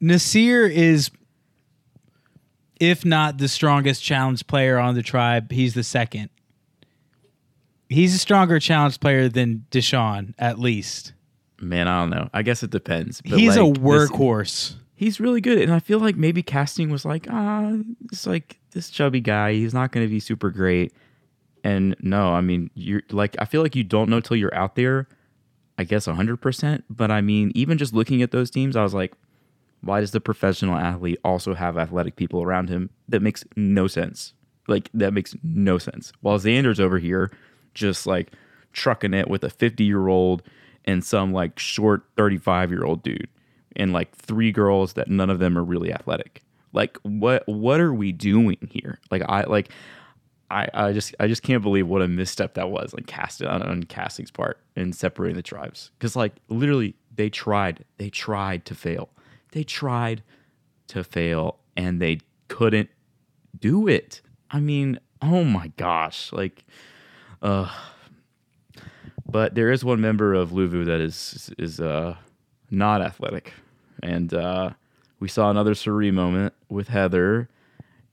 [0.00, 1.10] Naseer is
[2.80, 6.28] if not the strongest challenge player on the tribe, he's the second.
[7.88, 11.12] He's a stronger challenge player than Deshawn, at least.
[11.60, 12.28] Man, I don't know.
[12.34, 13.20] I guess it depends.
[13.20, 14.74] but, He's a like, this- workhorse.
[14.94, 17.72] he's really good, and I feel like maybe casting was like, ah,
[18.10, 19.52] it's like this chubby guy.
[19.52, 20.92] He's not going to be super great.
[21.62, 24.74] And no, I mean, you're like, I feel like you don't know till you're out
[24.76, 25.08] there.
[25.78, 26.84] I guess hundred percent.
[26.90, 29.14] But I mean, even just looking at those teams, I was like,
[29.80, 32.90] why does the professional athlete also have athletic people around him?
[33.08, 34.34] That makes no sense.
[34.68, 36.12] Like that makes no sense.
[36.20, 37.30] While Xander's over here,
[37.74, 38.32] just like
[38.72, 40.42] trucking it with a fifty year old
[40.84, 43.28] and some like short thirty five year old dude,
[43.76, 46.42] and like three girls that none of them are really athletic.
[46.72, 48.98] Like what what are we doing here?
[49.10, 49.70] Like I like
[50.50, 53.62] I, I just I just can't believe what a misstep that was like casting on,
[53.62, 58.74] on casting's part and separating the tribes because like literally they tried they tried to
[58.74, 59.08] fail
[59.52, 60.22] they tried
[60.88, 62.90] to fail and they couldn't
[63.58, 66.64] do it I mean oh my gosh like
[67.44, 67.70] uh
[69.30, 72.16] but there is one member of Luvu that is is uh
[72.70, 73.52] not athletic
[74.02, 74.70] and uh
[75.20, 77.48] we saw another Suri moment with Heather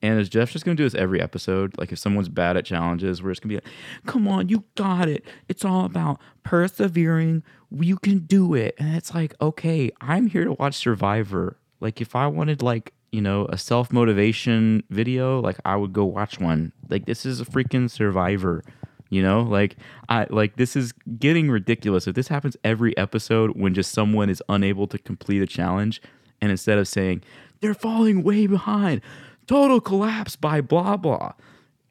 [0.02, 1.78] and is Jeff just gonna do this every episode?
[1.78, 3.74] Like if someone's bad at challenges, we're just gonna be like,
[4.06, 5.24] "Come on, you got it.
[5.48, 7.44] It's all about persevering.
[7.70, 11.58] You can do it." And it's like, okay, I'm here to watch Survivor.
[11.80, 16.06] Like if I wanted like you know a self motivation video, like I would go
[16.06, 16.72] watch one.
[16.90, 18.64] Like this is a freaking Survivor.
[19.12, 19.76] You know, like
[20.08, 22.08] I like this is getting ridiculous.
[22.08, 26.02] If this happens every episode when just someone is unable to complete a challenge,
[26.40, 27.22] and instead of saying
[27.60, 29.02] they're falling way behind,
[29.48, 31.34] total collapse by blah blah,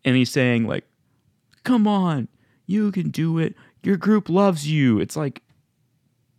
[0.03, 0.87] and he's saying like,
[1.63, 2.27] "Come on,
[2.65, 3.55] you can do it.
[3.83, 5.43] Your group loves you." It's like,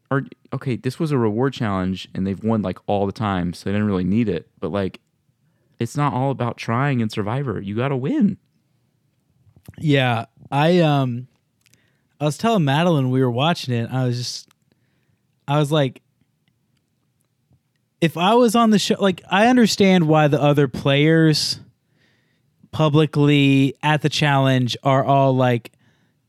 [0.09, 3.69] or okay, this was a reward challenge, and they've won like all the time, so
[3.69, 4.49] they didn't really need it.
[4.59, 4.99] But like,
[5.77, 7.61] it's not all about trying in Survivor.
[7.61, 8.37] You got to win.
[9.77, 11.27] Yeah, I um,
[12.19, 13.89] I was telling Madeline we were watching it.
[13.91, 14.49] I was just,
[15.47, 16.01] I was like,
[18.01, 21.59] if I was on the show, like I understand why the other players
[22.71, 25.71] publicly at the challenge are all like,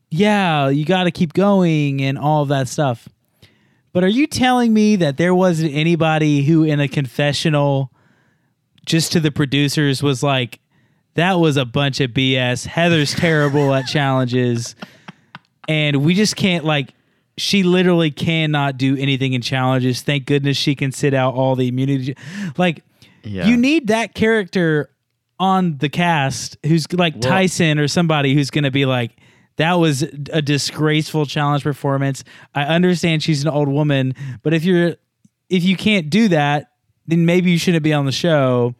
[0.09, 3.09] yeah, you got to keep going and all that stuff.
[3.91, 7.91] But are you telling me that there wasn't anybody who in a confessional
[8.85, 10.59] just to the producers was like,
[11.15, 12.65] that was a bunch of BS.
[12.65, 14.75] Heather's terrible at challenges.
[15.67, 16.93] And we just can't like
[17.37, 20.01] she literally cannot do anything in challenges.
[20.01, 22.15] Thank goodness she can sit out all the immunity.
[22.57, 22.83] Like
[23.23, 23.47] Yeah.
[23.47, 24.89] you need that character
[25.39, 29.11] on the cast who's like Well- Tyson or somebody who's going to be like
[29.57, 32.23] that was a disgraceful challenge performance.
[32.55, 34.95] I understand she's an old woman, but if you're
[35.49, 36.71] if you can't do that,
[37.05, 38.73] then maybe you shouldn't be on the show.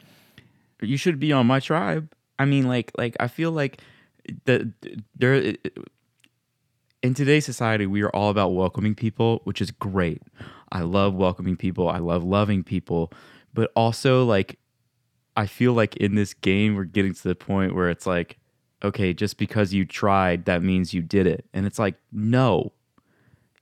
[0.81, 2.09] you should be on my tribe.
[2.39, 3.81] I mean, like, like I feel like
[4.45, 4.71] the
[5.15, 5.55] there
[7.01, 10.21] in today's society, we are all about welcoming people, which is great.
[10.71, 11.89] I love welcoming people.
[11.89, 13.11] I love loving people,
[13.53, 14.57] but also like
[15.35, 18.37] I feel like in this game, we're getting to the point where it's like,
[18.83, 22.71] okay, just because you tried, that means you did it, and it's like, no,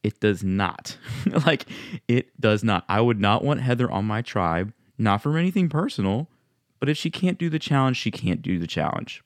[0.04, 0.98] it does not.
[1.46, 1.66] like,
[2.08, 2.84] it does not.
[2.90, 6.28] I would not want Heather on my tribe, not from anything personal,
[6.82, 9.24] but if she can't do the challenge, she can't do the challenge.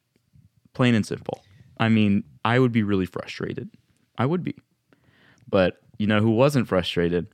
[0.73, 1.41] Plain and simple.
[1.79, 3.69] I mean, I would be really frustrated.
[4.17, 4.55] I would be.
[5.49, 7.27] But you know who wasn't frustrated?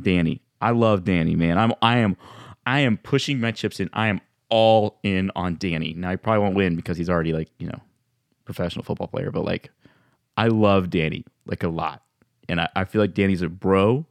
[0.00, 0.40] Danny.
[0.60, 1.58] I love Danny, man.
[1.58, 2.16] I'm I am
[2.64, 3.90] I am pushing my chips in.
[3.92, 5.92] I am all in on Danny.
[5.94, 7.80] Now he probably won't win because he's already like, you know,
[8.44, 9.70] professional football player, but like
[10.36, 12.02] I love Danny like a lot.
[12.48, 14.06] and I, I feel like Danny's a bro.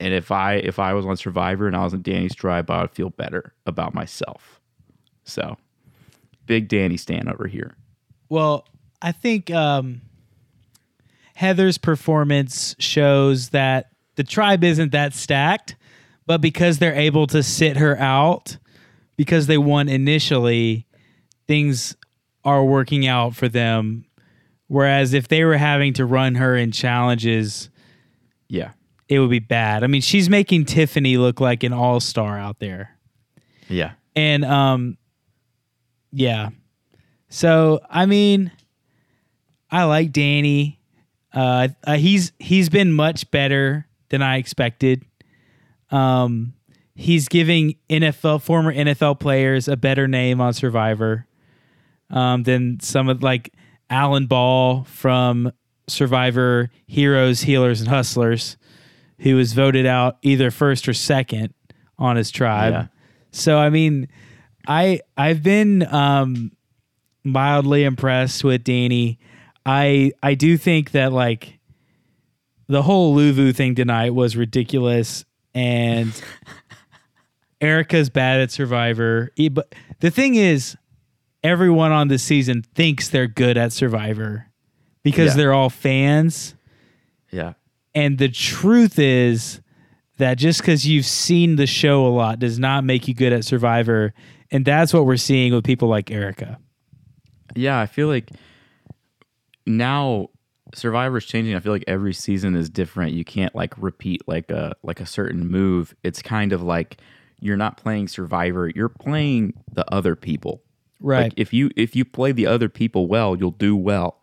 [0.00, 2.82] And if I if I was on Survivor and I was in Danny's tribe, I
[2.82, 4.60] would feel better about myself.
[5.24, 5.56] So,
[6.46, 7.74] big Danny stand over here.
[8.28, 8.66] Well,
[9.00, 10.00] I think um,
[11.34, 15.76] Heather's performance shows that the tribe isn't that stacked,
[16.26, 18.56] but because they're able to sit her out,
[19.16, 20.86] because they won initially,
[21.46, 21.96] things
[22.44, 24.04] are working out for them.
[24.68, 27.68] Whereas if they were having to run her in challenges,
[28.48, 28.72] Yeah,
[29.08, 29.84] it would be bad.
[29.84, 32.96] I mean, she's making Tiffany look like an all star out there.
[33.68, 34.96] yeah, And um
[36.12, 36.50] yeah.
[37.28, 38.52] So, I mean,
[39.70, 40.78] I like Danny.
[41.32, 45.04] Uh, uh he's he's been much better than I expected.
[45.90, 46.54] Um
[46.94, 51.26] he's giving NFL former NFL players a better name on Survivor
[52.10, 53.52] um than some of like
[53.90, 55.52] Alan Ball from
[55.88, 58.56] Survivor Heroes, Healers and Hustlers
[59.18, 61.54] who was voted out either first or second
[61.98, 62.72] on his tribe.
[62.72, 62.86] Yeah.
[63.32, 64.08] So I mean,
[64.66, 66.52] I I've been um
[67.24, 69.18] mildly impressed with Danny.
[69.66, 71.58] I I do think that like
[72.66, 75.24] the whole Luvu thing tonight was ridiculous
[75.54, 76.12] and
[77.60, 79.30] Erika's bad at Survivor.
[79.36, 80.76] E- But the thing is
[81.42, 84.46] everyone on this season thinks they're good at Survivor
[85.02, 85.36] because Yeah.
[85.36, 86.54] they're all fans.
[87.30, 87.54] yeah,
[87.94, 89.60] And the truth is
[90.18, 93.44] that just because you've seen the show a lot does not make you good at
[93.44, 94.14] Survivor.
[94.50, 96.58] And that's what we're seeing with people like Erika.
[97.54, 97.80] yeah.
[97.80, 98.30] I feel like
[99.66, 100.28] now
[100.74, 101.54] Survivor's changing.
[101.54, 103.12] I feel like every season is different.
[103.12, 105.94] You can't like repeat like a like a certain move.
[106.02, 106.98] It's kind of like
[107.40, 108.70] you're not playing Survivor.
[108.74, 110.62] You're playing the other people.
[111.00, 111.24] Right.
[111.24, 114.20] Like if you if you play the other people well, you'll do well.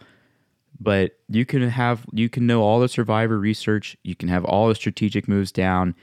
[0.82, 4.68] But you can have you can know all the survivor research, you can have all
[4.68, 5.96] the strategic moves down,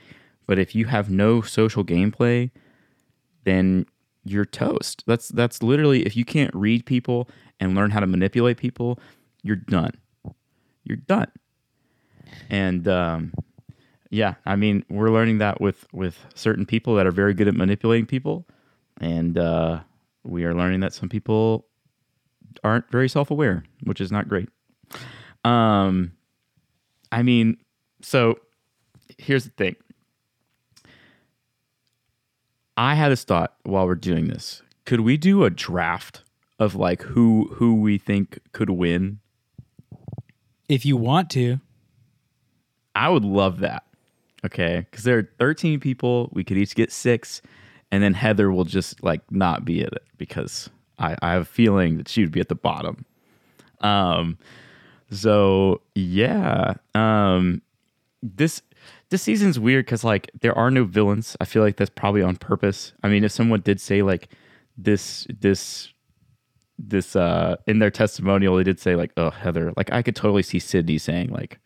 [0.47, 2.51] but if you have no social gameplay,
[3.43, 3.85] then
[4.23, 5.03] you're toast.
[5.05, 8.99] That's that's literally if you can't read people and learn how to manipulate people,
[9.43, 9.91] you're done.
[10.85, 11.31] You're done.
[12.49, 13.33] And um
[14.11, 17.55] yeah, I mean, we're learning that with with certain people that are very good at
[17.55, 18.47] manipulating people
[19.01, 19.81] and uh
[20.23, 21.65] we are learning that some people
[22.63, 24.49] aren't very self-aware, which is not great.
[25.43, 26.13] Um,
[27.11, 27.57] I mean,
[28.01, 28.39] so
[29.17, 29.75] here's the thing.
[32.77, 34.61] I had this thought while we're doing this.
[34.85, 36.23] Could we do a draft
[36.59, 39.19] of like who who we think could win?
[40.69, 41.59] if you want to.
[42.95, 43.83] I would love that.
[44.45, 46.29] Okay, because there are 13 people.
[46.31, 47.41] We could each get six,
[47.91, 51.45] and then Heather will just like not be at it because I, I have a
[51.45, 53.05] feeling that she would be at the bottom.
[53.81, 54.37] Um,
[55.11, 57.61] so yeah, um,
[58.21, 58.61] this
[59.09, 61.35] this season's weird because like there are no villains.
[61.41, 62.93] I feel like that's probably on purpose.
[63.03, 64.29] I mean, if someone did say like
[64.77, 65.91] this this
[66.77, 70.43] this uh in their testimonial, they did say like, "Oh, Heather," like I could totally
[70.43, 71.59] see Sydney saying like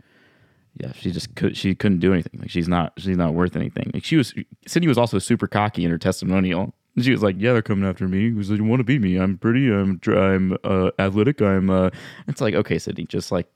[0.75, 1.55] yeah, she just could.
[1.55, 2.39] She couldn't do anything.
[2.39, 2.93] Like she's not.
[2.97, 3.91] She's not worth anything.
[3.93, 4.33] Like she was.
[4.65, 6.73] Sydney was also super cocky in her testimonial.
[7.01, 9.17] She was like, "Yeah, they're coming after me because they want to beat me.
[9.17, 9.71] I'm pretty.
[9.71, 9.99] I'm.
[10.07, 11.41] I'm uh, athletic.
[11.41, 11.89] I'm." Uh,
[12.27, 13.47] it's like, okay, Sydney, just like,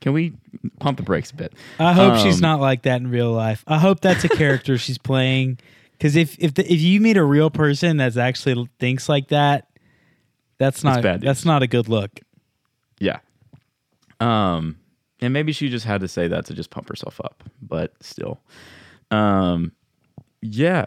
[0.00, 0.32] can we
[0.78, 1.54] pump the brakes a bit?
[1.80, 3.64] I hope she's Um, not like that in real life.
[3.66, 5.58] I hope that's a character she's playing.
[5.92, 9.68] Because if if the, if you meet a real person that's actually thinks like that,
[10.58, 12.20] that's not bad that's not a good look.
[13.00, 13.18] Yeah.
[14.20, 14.76] Um,
[15.20, 18.40] and maybe she just had to say that to just pump herself up, but still.
[19.10, 19.72] Um,
[20.40, 20.86] yeah.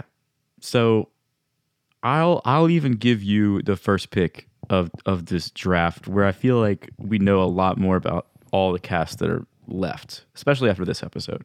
[0.61, 1.09] So
[2.05, 6.57] I'll I'll even give you the first pick of of this draft where I feel
[6.59, 10.86] like we know a lot more about all the casts that are left, especially after
[10.86, 11.43] this episode.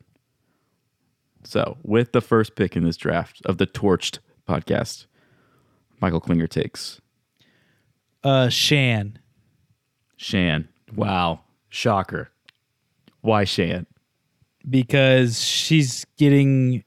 [1.44, 5.06] So, with the first pick in this draft of the Torched podcast,
[6.00, 7.00] Michael Klinger takes
[8.22, 9.18] Uh, Shan,
[10.16, 10.68] Shan.
[10.94, 11.40] Wow.
[11.70, 12.30] Shocker.
[13.22, 13.86] Why Shan?
[14.68, 16.84] because she's getting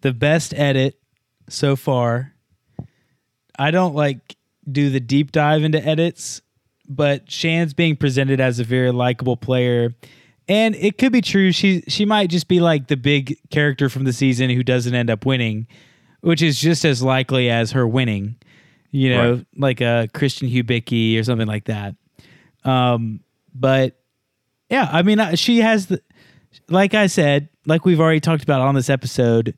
[0.00, 0.98] the best edit
[1.46, 2.31] so far.
[3.58, 4.36] I don't like
[4.70, 6.40] do the deep dive into edits,
[6.88, 9.94] but Shan's being presented as a very likable player.
[10.48, 11.52] And it could be true.
[11.52, 15.08] She she might just be like the big character from the season who doesn't end
[15.10, 15.66] up winning,
[16.20, 18.36] which is just as likely as her winning.
[18.90, 19.46] You know, Right.
[19.56, 21.94] like a Christian Hubicki or something like that.
[22.64, 23.20] Um,
[23.54, 23.98] but
[24.68, 26.02] yeah, I mean, she has the,
[26.68, 29.54] like I said, like we've already talked about on this episode,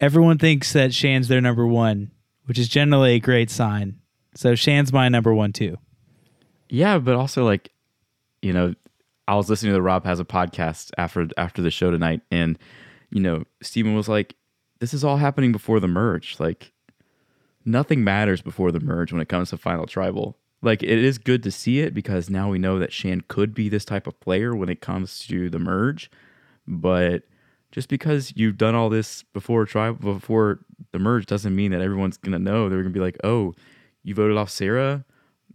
[0.00, 2.10] everyone thinks that Shan's their number one,
[2.44, 3.98] which is generally a great sign.
[4.34, 5.76] So Shan's my number one too.
[6.68, 7.70] Yeah, but also like,
[8.40, 8.74] you know,
[9.28, 12.58] I was listening to the Rob has a podcast after after the show tonight, and
[13.10, 14.34] you know, Stephen was like,
[14.80, 16.40] "This is all happening before the merge.
[16.40, 16.72] Like,
[17.64, 20.38] nothing matters before the merge when it comes to Final Tribal.
[20.60, 23.68] Like, it is good to see it because now we know that Shan could be
[23.68, 26.10] this type of player when it comes to the merge,
[26.66, 27.22] but."
[27.72, 30.60] Just because you've done all this before tribal before
[30.92, 32.68] the merge doesn't mean that everyone's gonna know.
[32.68, 33.54] They're gonna be like, "Oh,
[34.04, 35.04] you voted off Sarah?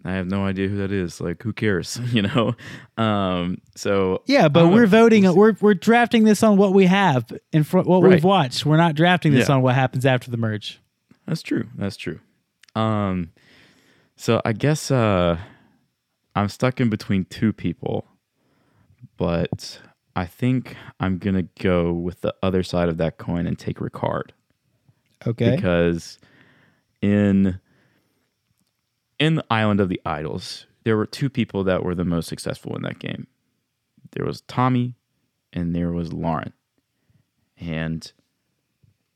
[0.05, 1.19] I have no idea who that is.
[1.21, 1.99] Like, who cares?
[2.11, 2.55] You know?
[2.97, 4.87] Um, so Yeah, but we're know.
[4.87, 5.33] voting.
[5.35, 8.13] We're we're drafting this on what we have in front, what Right.
[8.13, 8.65] we've watched.
[8.65, 9.55] We're not drafting this Yeah.
[9.55, 10.79] on what happens after the merge.
[11.27, 11.65] That's true.
[11.75, 12.19] That's true.
[12.75, 13.31] Um,
[14.15, 15.37] so I guess uh,
[16.35, 18.07] I'm stuck in between two people,
[19.17, 19.81] but
[20.17, 24.31] I think I'm gonna go with the other side of that coin and take Ricard.
[25.25, 25.55] Okay.
[25.55, 26.19] because
[27.01, 27.59] in
[29.19, 32.75] in the island of the idols there were two people that were the most successful
[32.75, 33.25] in that game
[34.11, 34.95] there was tommy
[35.53, 36.53] and there was lauren
[37.59, 38.11] and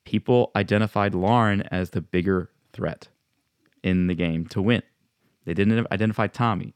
[0.04, 3.08] people identified lauren as the bigger threat
[3.84, 4.82] in the game to win
[5.46, 6.74] they didn't identify tommy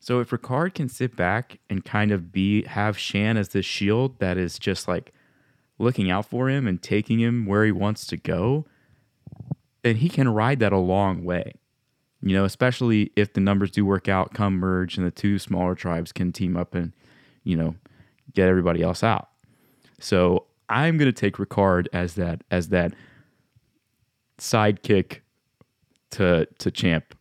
[0.00, 4.18] so if ricard can sit back and kind of be have shan as this shield
[4.18, 5.12] that is just like
[5.78, 8.66] looking out for him and taking him where he wants to go,
[9.82, 11.54] then he can ride that a long way.
[12.22, 15.74] You know, especially if the numbers do work out, come merge, and the two smaller
[15.74, 16.92] tribes can team up and,
[17.44, 17.76] you know,
[18.34, 19.28] get everybody else out.
[20.00, 22.94] So I'm gonna take Ricard as that as that
[24.38, 25.20] sidekick
[26.12, 27.14] to to champ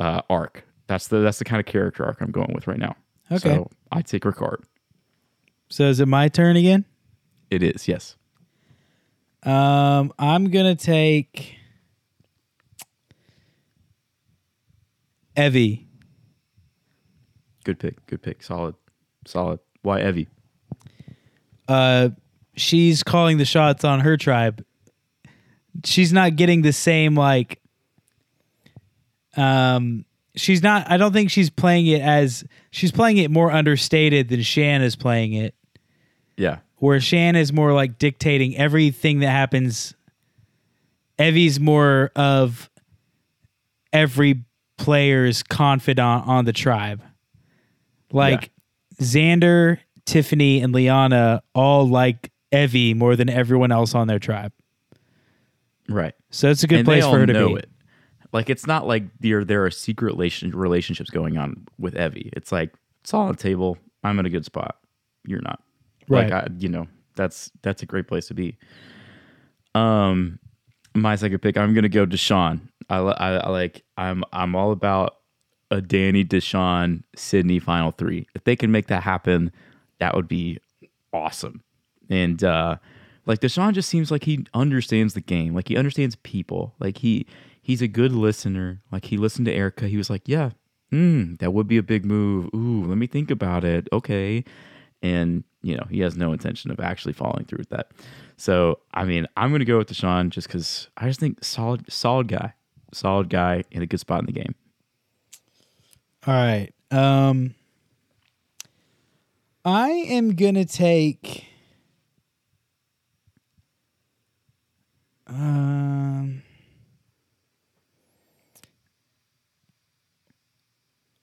[0.00, 0.65] uh, arc.
[0.86, 2.96] That's the that's the kind of character arc I'm going with right now.
[3.30, 3.54] Okay.
[3.56, 4.62] So I take Ricard.
[5.68, 6.84] So is it my turn again?
[7.50, 8.16] It is yes.
[9.42, 11.56] Um, I'm gonna take
[15.36, 15.86] Evvie.
[17.64, 18.04] Good pick.
[18.06, 18.42] Good pick.
[18.42, 18.74] Solid.
[19.26, 19.58] Solid.
[19.82, 20.28] Why Evvie?
[21.68, 22.10] Uh,
[22.54, 24.64] she's calling the shots on her tribe.
[25.84, 27.60] She's not getting the same like.
[29.36, 30.06] Um,
[30.36, 30.90] she's not.
[30.90, 34.94] I don't think she's playing it as she's playing it more understated than Shan is
[34.96, 35.54] playing it.
[36.36, 36.58] Yeah.
[36.78, 39.94] where Shan is more like dictating everything that happens.
[41.18, 42.68] Evvie's more of
[43.92, 44.44] every
[44.76, 47.02] player's confidant on the tribe.
[48.12, 48.50] Like
[49.00, 54.52] Xander, Tiffany, and Liana all like Evvie more than everyone else on their tribe.
[55.88, 56.14] Right.
[56.30, 57.54] So it's a good and place for her to be.
[57.54, 57.70] it.
[58.32, 62.30] Like it's not like there there are secret relation, relationships going on with Evvie.
[62.34, 62.72] It's like
[63.02, 63.78] it's all on the table.
[64.02, 64.76] I'm in a good spot.
[65.24, 65.62] You're not.
[66.08, 66.30] Right.
[66.30, 68.56] Like I, you know, that's that's a great place to be.
[69.74, 70.38] Um,
[70.94, 72.60] my second pick, I'm gonna go Deshawn.
[72.88, 73.84] I, I, I like.
[73.96, 75.16] I'm I'm all about
[75.70, 78.26] a Danny Deshawn Sydney final three.
[78.34, 79.52] If they can make that happen,
[79.98, 80.58] that would be
[81.12, 81.62] awesome.
[82.08, 82.76] And uh,
[83.26, 85.54] like Deshawn just seems like he understands the game.
[85.54, 86.74] Like he understands people.
[86.78, 87.26] Like he
[87.66, 88.80] he's a good listener.
[88.92, 89.88] Like he listened to Erika.
[89.88, 90.50] He was like, yeah,
[90.92, 92.48] mm, that would be a big move.
[92.54, 93.88] Ooh, let me think about it.
[93.92, 94.44] Okay.
[95.02, 97.90] And, you know, he has no intention of actually following through with that.
[98.36, 101.92] So, I mean, I'm going to go with Deshawn just because I just think solid,
[101.92, 102.54] solid guy,
[102.92, 104.54] solid guy in a good spot in the game.
[106.24, 106.72] All right.
[106.92, 107.56] Um
[109.64, 111.46] I am gonna take
[115.26, 116.42] um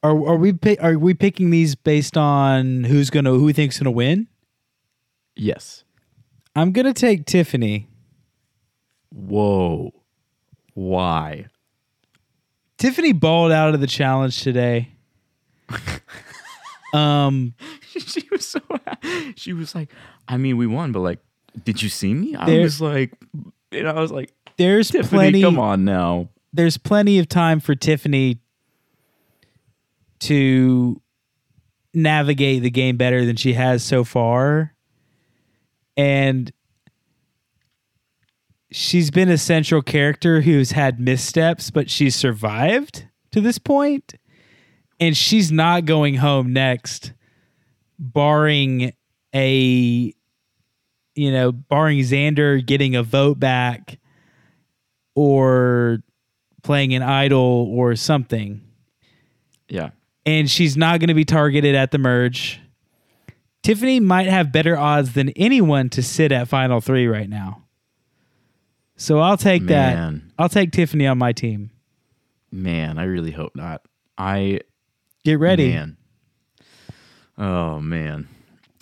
[0.04, 3.92] Are are we are we picking these based on who's gonna who we think's gonna
[3.92, 4.28] win?
[5.36, 5.84] Yes.
[6.56, 7.88] I'm gonna take Tiffany.
[9.12, 9.94] Whoa.
[10.74, 11.46] Why?
[12.78, 14.90] Tiffany balled out of the challenge today.
[16.94, 17.54] um,
[17.90, 18.60] she was so
[19.36, 19.90] she was like,
[20.28, 21.20] I mean, we won, but like,
[21.64, 22.36] did you see me?
[22.36, 23.14] I There- was like,
[23.72, 25.42] and I was like, there's Tiffany, plenty.
[25.42, 26.30] come on now.
[26.52, 28.40] there's plenty of time for Tiffany
[30.24, 31.02] to
[31.94, 34.74] navigate the game better than she has so far.
[35.96, 36.52] And
[38.72, 44.16] she's been a central character who's had missteps, but she's survived to this point.
[45.00, 47.14] And she's not going home next,
[48.00, 48.94] barring
[49.36, 50.14] a,
[51.16, 54.00] you know, barring Xander getting a vote back
[55.16, 56.00] or
[56.64, 58.62] playing an idol or something.
[59.68, 59.90] Yeah.
[60.26, 62.62] And she's not going to be targeted at the merge.
[63.62, 67.64] Tiffany might have better odds than anyone to sit at final three right now.
[68.96, 70.14] So I'll take that.
[70.38, 71.72] I'll take Tiffany on my team.
[72.52, 73.82] Man, I really hope not.
[74.18, 74.62] I
[75.24, 75.72] Get ready.
[75.72, 75.98] Man.
[77.38, 78.28] Oh man.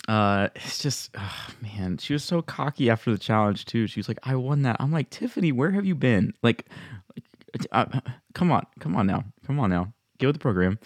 [0.08, 3.86] Uh, it's just, oh, man, she was so cocky after the challenge too.
[3.86, 6.34] She was like, "I won that." I'm like, Tiffany, where have you been?
[6.42, 6.66] Like,
[7.14, 8.00] like uh,
[8.34, 10.80] come on, come on now, come on now, get with the program.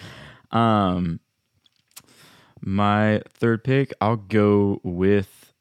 [0.50, 1.20] Um,
[2.60, 5.52] my third pick, I'll go with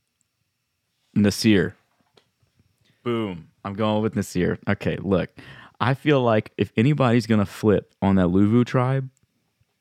[1.15, 1.73] Naseer.
[3.03, 4.57] Boom, I'm going with Naseer.
[4.67, 5.29] Okay, look,
[5.79, 9.09] I feel like if anybody's gonna flip on that Luvu tribe,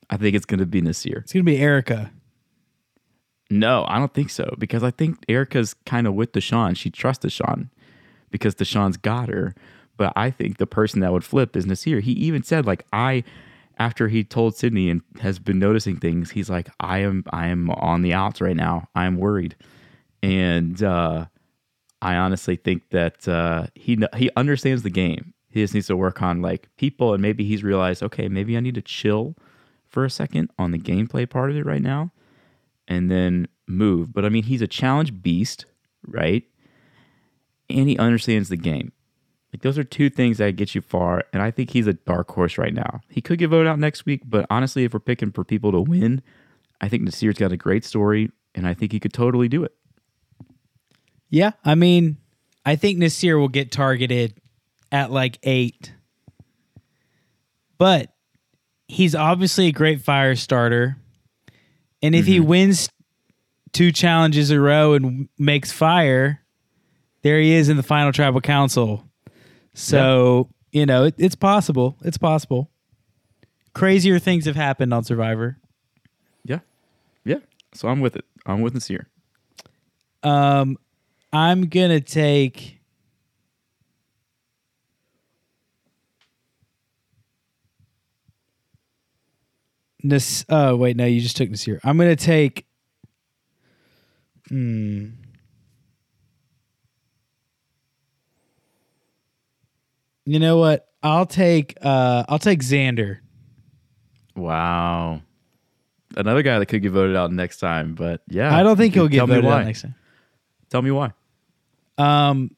[0.09, 1.17] I think it's gonna be Naseer.
[1.21, 2.11] It's gonna be Erika.
[3.49, 6.75] No, I don't think so because I think Erika's kind of with Deshawn.
[6.75, 7.69] She trusts Deshawn
[8.31, 9.55] because Deshawn's got her.
[9.97, 12.01] But I think the person that would flip is Naseer.
[12.01, 13.23] He even said like I
[13.77, 17.69] after he told Sydney and has been noticing things, he's like I am I am
[17.71, 18.87] on the outs right now.
[18.95, 19.55] I am worried.
[20.23, 21.25] And uh
[22.01, 25.33] I honestly think that uh he he understands the game.
[25.49, 28.59] He just needs to work on like people and maybe he's realized, okay, maybe I
[28.59, 29.35] need to chill
[29.87, 32.11] for a second on the gameplay part of it right now
[32.87, 34.13] and then move.
[34.13, 35.65] But I mean, he's a challenge beast,
[36.05, 36.43] right?
[37.69, 38.91] And he understands the game.
[39.55, 42.29] Like those are two things that get you far, and I think he's a dark
[42.29, 42.99] horse right now.
[43.07, 45.79] He could get voted out next week, but honestly, if we're picking for people to
[45.79, 46.21] win,
[46.81, 49.73] I think Naseer's got a great story, and I think he could totally do it.
[51.29, 52.17] Yeah, I mean,
[52.65, 54.33] I think Naseer will get targeted
[54.91, 55.93] at like eight,
[57.77, 58.11] but
[58.89, 60.97] he's obviously a great fire starter.
[62.03, 62.49] And if he mm-hmm.
[62.49, 62.89] wins
[63.71, 66.41] two challenges in a row and makes fire,
[67.21, 69.04] there he is in the final tribal council.
[69.75, 71.97] So, you know, it, it's possible.
[72.03, 72.71] It's possible.
[73.73, 75.59] Crazier things have happened on Survivor.
[76.45, 76.59] Yeah,
[77.25, 77.39] yeah.
[77.73, 78.25] So I'm with it.
[78.45, 79.05] I'm with Naseer.
[80.23, 80.77] Um,
[81.33, 82.79] I'm gonna take.
[90.03, 91.79] Nas- oh wait, no, you just took Naseer.
[91.83, 92.65] I'm gonna take.
[94.47, 95.07] Hmm.
[100.25, 100.87] You know what?
[101.03, 101.77] I'll take.
[101.81, 103.19] Uh, I'll take Xander.
[104.35, 105.21] Wow.
[106.17, 109.07] Another guy that could get voted out next time, but yeah, I don't think he'll
[109.07, 109.95] get voted out next time.
[110.69, 111.11] Tell me why.
[111.97, 112.55] Um,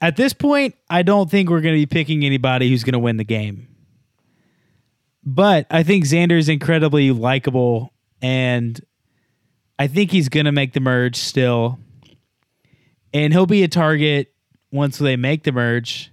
[0.00, 2.98] at this point, I don't think we're going to be picking anybody who's going to
[2.98, 3.68] win the game.
[5.24, 8.80] But I think Xander is incredibly likable, and
[9.78, 11.78] I think he's going to make the merge still.
[13.12, 14.32] And he'll be a target
[14.70, 16.12] once they make the merge.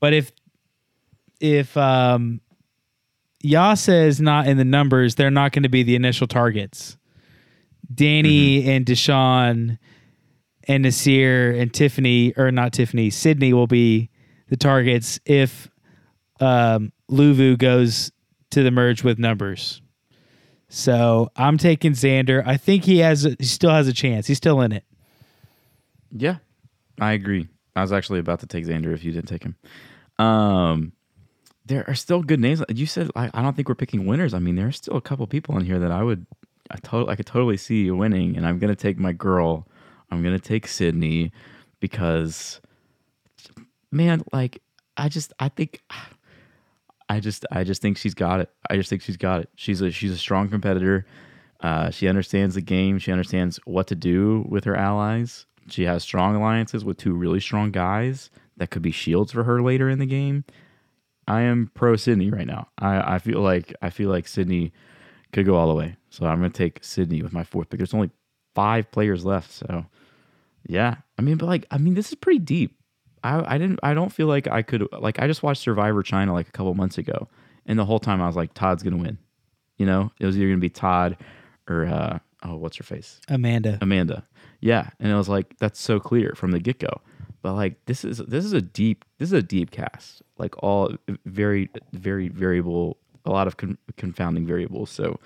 [0.00, 0.32] But if
[1.40, 2.40] if um,
[3.42, 6.96] Yase is not in the numbers, they're not going to be the initial targets.
[7.92, 9.78] Danny and Deshawn
[10.68, 14.10] and Naseer and Tiffany, or not Tiffany, Sydney will be
[14.48, 15.68] the targets if
[16.38, 18.12] um, Luvu goes
[18.50, 19.80] to the merge with numbers.
[20.68, 22.46] So I'm taking Xander.
[22.46, 24.26] I think he has, he still has a chance.
[24.26, 24.84] He's still in it.
[26.12, 26.36] Yeah,
[27.00, 27.48] I agree.
[27.76, 29.56] I was actually about to take Xander if you didn't take him.
[30.18, 30.92] Um,
[31.66, 32.62] there are still good names.
[32.68, 34.34] You said I, I don't think we're picking winners.
[34.34, 36.26] I mean, there are still a couple people in here that I would,
[36.70, 39.66] I totally, I could totally see winning, and I'm gonna take my girl.
[40.10, 41.32] I'm gonna take Sydney
[41.78, 42.60] because,
[43.92, 44.60] man, like
[44.96, 45.82] I just, I think,
[47.08, 48.50] I just, I just think she's got it.
[48.68, 49.50] I just think she's got it.
[49.54, 51.06] She's a, she's a strong competitor.
[51.60, 52.98] Uh, she understands the game.
[52.98, 55.46] She understands what to do with her allies.
[55.72, 59.62] She has strong alliances with two really strong guys that could be shields for her
[59.62, 60.44] later in the game.
[61.26, 62.68] I am pro Sydney right now.
[62.78, 64.72] I, I feel like I feel like Sydney
[65.32, 65.96] could go all the way.
[66.10, 67.78] So I'm gonna take Sydney with my fourth pick.
[67.78, 68.10] There's only
[68.54, 69.86] five players left, so
[70.66, 70.96] yeah.
[71.18, 72.76] I mean, but like I mean, this is pretty deep.
[73.22, 76.32] I I didn't I don't feel like I could like I just watched Survivor China
[76.32, 77.28] like a couple months ago,
[77.66, 79.18] and the whole time I was like Todd's gonna win.
[79.78, 81.16] You know, it was either gonna be Todd
[81.68, 83.78] or uh oh what's her face Amanda.
[83.80, 84.26] Amanda.
[84.60, 87.00] Yeah, and it was like that's so clear from the get go.
[87.42, 90.22] But like this is this is a deep this is a deep cast.
[90.38, 94.90] Like all very very variable, a lot of con- confounding variables.
[94.90, 95.18] So,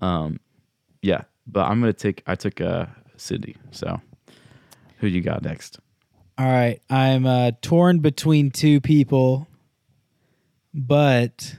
[0.00, 0.40] um,
[1.02, 1.22] yeah.
[1.46, 2.86] But I'm gonna take I took uh
[3.16, 3.56] Sydney.
[3.70, 4.00] So,
[4.98, 5.78] who you got next?
[6.38, 6.80] All right.
[6.88, 9.46] I'm uh, torn between two people,
[10.72, 11.56] but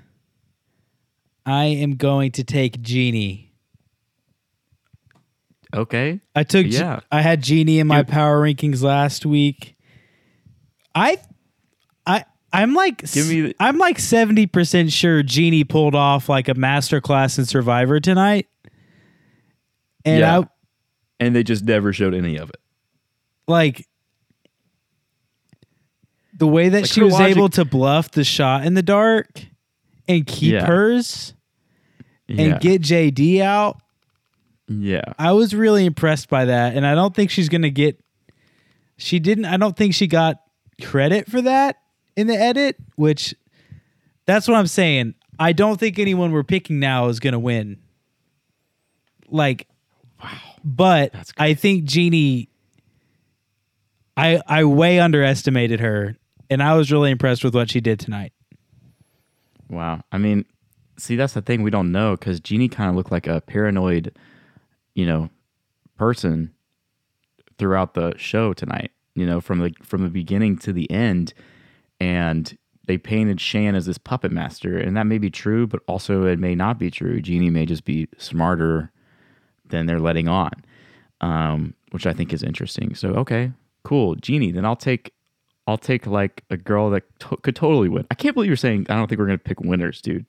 [1.45, 3.50] I am going to take Genie.
[5.73, 6.19] Okay.
[6.35, 6.99] I took Yeah.
[7.11, 9.75] I had Genie in my power rankings last week.
[10.93, 11.17] I
[12.05, 16.53] I I'm like Give me the- I'm like 70% sure Genie pulled off like a
[16.53, 18.47] masterclass in Survivor tonight.
[20.03, 20.39] And Yeah.
[20.39, 20.47] I
[21.21, 22.57] And they just never showed any of it.
[23.47, 23.87] like
[26.37, 29.45] the way that Like, she was logic- able to bluff the shot in the dark
[30.07, 30.65] and keep Yeah.
[30.65, 31.33] hers
[32.27, 32.57] and Yeah.
[32.59, 33.79] get JD out.
[34.79, 35.01] Yeah.
[35.19, 37.99] I was really impressed by that, and I don't think she's gonna get.
[38.97, 39.45] She didn't.
[39.45, 40.41] I don't think she got
[40.81, 41.77] credit for that
[42.15, 43.35] in the edit, which
[44.25, 45.15] that's what I'm saying.
[45.39, 47.79] I don't think anyone we're picking now is gonna win.
[49.27, 49.67] Like,
[50.23, 50.29] wow.
[50.63, 52.49] But I think Genie.
[54.15, 56.17] I I way underestimated her,
[56.49, 58.33] and I was really impressed with what she did tonight.
[59.69, 60.01] Wow.
[60.11, 60.45] I mean,
[60.97, 64.13] see, that's the thing we don't know because Genie kind of looked like a paranoid,
[64.95, 65.29] you know,
[65.97, 66.51] person
[67.57, 68.91] throughout the show tonight.
[69.15, 71.33] You know, from the from the beginning to the end,
[71.99, 76.25] and they painted Shan as this puppet master, and that may be true, but also
[76.25, 77.21] it may not be true.
[77.21, 78.91] Genie may just be smarter
[79.67, 80.51] than they're letting on,
[81.21, 82.95] um, which I think is interesting.
[82.95, 83.51] So, okay,
[83.83, 84.51] cool, Genie.
[84.51, 85.13] Then I'll take
[85.67, 88.07] I'll take like a girl that to- could totally win.
[88.09, 90.25] I can't believe you're saying I don't think we're gonna pick winners, dude.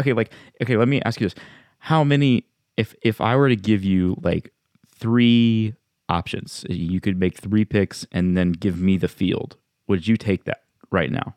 [0.00, 0.32] Okay, like
[0.62, 1.34] okay, let me ask you this:
[1.78, 2.46] How many?
[2.76, 4.52] If if I were to give you like
[4.88, 5.74] three
[6.08, 9.56] options, you could make three picks and then give me the field.
[9.86, 11.36] Would you take that right now?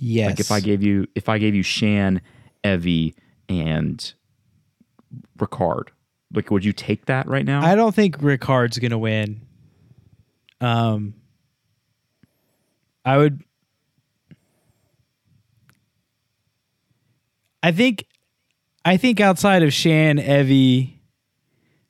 [0.00, 0.30] Yes.
[0.30, 2.22] Like if I gave you if I gave you Shan,
[2.64, 3.14] Evvie,
[3.48, 4.12] and
[5.38, 5.88] Ricard,
[6.32, 7.62] like would you take that right now?
[7.62, 9.42] I don't think Ricard's gonna win.
[10.60, 11.14] Um,
[13.04, 13.42] I would.
[17.62, 18.04] I think,
[18.84, 20.94] I think outside of Shan, Evvie,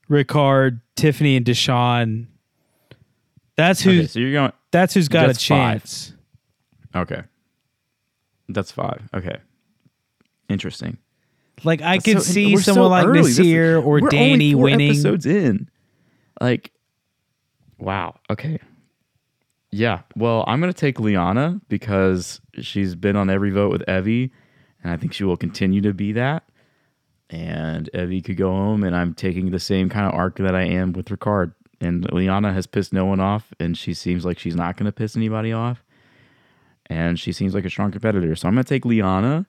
[0.09, 2.27] Ricard, Tiffany, and Deshawn,
[3.57, 4.53] that's okay, so you're going.
[4.71, 5.83] that's who's got a that's five.
[5.83, 6.15] chance.
[6.95, 7.23] Okay,
[8.49, 9.03] that's five.
[9.15, 9.37] Okay,
[10.49, 10.97] interesting.
[11.63, 13.21] Like I That's could so- see we're so someone like early.
[13.21, 14.91] This is- Naseer or Danny winning.
[14.91, 15.69] Episodes in,
[16.41, 16.73] like,
[17.79, 18.19] wow.
[18.31, 18.59] Okay,
[19.71, 20.01] yeah.
[20.17, 24.31] Well, I'm gonna take Liana because she's been on every vote with Evvie,
[24.83, 26.45] and I think she will continue to be that.
[27.29, 30.63] And Evvie could go home, and I'm taking the same kind of arc that I
[30.63, 31.53] am with Ricard.
[31.81, 35.17] And Liana has pissed no one off, and she seems like she's not gonna piss
[35.17, 35.85] anybody off.
[36.87, 39.47] And she seems like a strong competitor, so I'm gonna take Liana.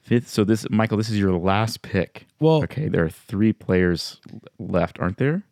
[0.00, 0.28] Fifth.
[0.28, 2.26] So this, Michael, this is your last pick.
[2.40, 4.18] Well, Okay, there are three players
[4.58, 5.42] left, aren't there?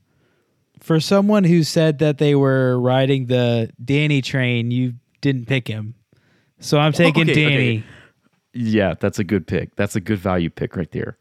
[0.80, 5.95] for someone who said that they were riding the Danny train, you didn't pick him.
[6.61, 7.57] So I'm taking oh, okay, okay.
[7.57, 7.84] Danny.
[8.57, 9.77] Yeah, that's a good pick.
[9.77, 11.19] That's a good value pick right there.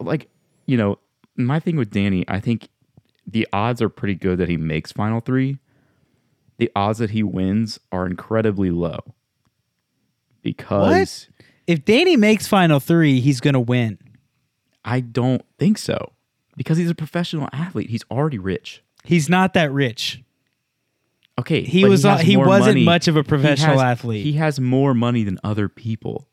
[0.00, 0.28] Like,
[0.66, 0.98] you know,
[1.36, 2.68] my thing with Danny, I think
[3.26, 5.58] the odds are pretty good that he makes final three.
[6.58, 9.00] The odds that he wins are incredibly low
[10.42, 11.28] because
[11.66, 13.98] If Danny makes final three, he's gonna win.
[14.84, 16.12] I don't think so.
[16.56, 18.82] Because he's a professional athlete, he's already rich.
[19.04, 20.22] He's not that rich.
[21.38, 22.84] Okay, He was uh, he more wasn't money.
[22.84, 24.22] much of a He professional has- athlete.
[24.24, 26.28] He has more money than other people.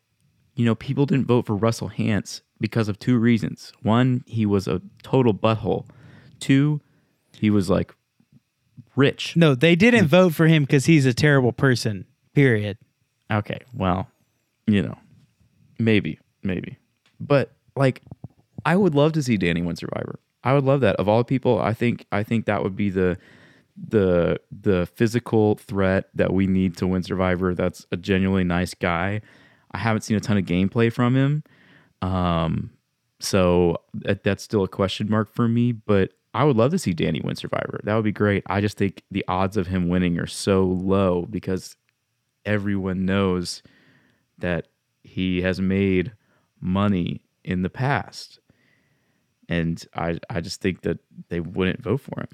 [0.60, 3.72] You know, people didn't vote for Russell Hantz because of two reasons.
[3.80, 5.86] One, he was a total butthole.
[6.38, 6.82] Two,
[7.32, 7.94] he was like
[8.94, 9.34] rich.
[9.38, 10.08] no, they didn't mm.
[10.08, 12.04] vote for him because he's a terrible person.
[12.34, 12.76] Period.
[13.32, 14.10] Okay, well,
[14.66, 14.98] you know,
[15.78, 16.76] maybe, maybe.
[17.18, 18.02] But like
[18.66, 20.20] I would love to see Danny win Survivor.
[20.44, 20.96] I would love that.
[20.96, 23.16] Of all people, I think I think that would be the
[23.78, 27.54] the the physical threat that we need to win Survivor.
[27.54, 29.22] That's a genuinely nice guy.
[29.72, 31.44] I haven't seen a ton of gameplay from him.
[32.02, 32.70] Um
[33.20, 36.92] so that, that's still a question mark for me, but I would love to see
[36.94, 37.80] Danny win Survivor.
[37.84, 38.44] That would be great.
[38.46, 41.76] I just think the odds of him winning are so low because
[42.46, 43.62] everyone knows
[44.38, 44.68] that
[45.02, 46.12] he has made
[46.60, 48.38] money in the past.
[49.48, 50.98] And I I just think that
[51.28, 52.28] they wouldn't vote for him.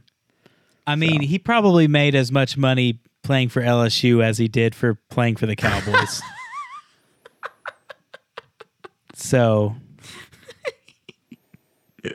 [0.87, 4.95] I mean, he probably made as much money playing for LSU as he did for
[5.11, 6.23] playing for the Cowboys.
[9.27, 9.75] so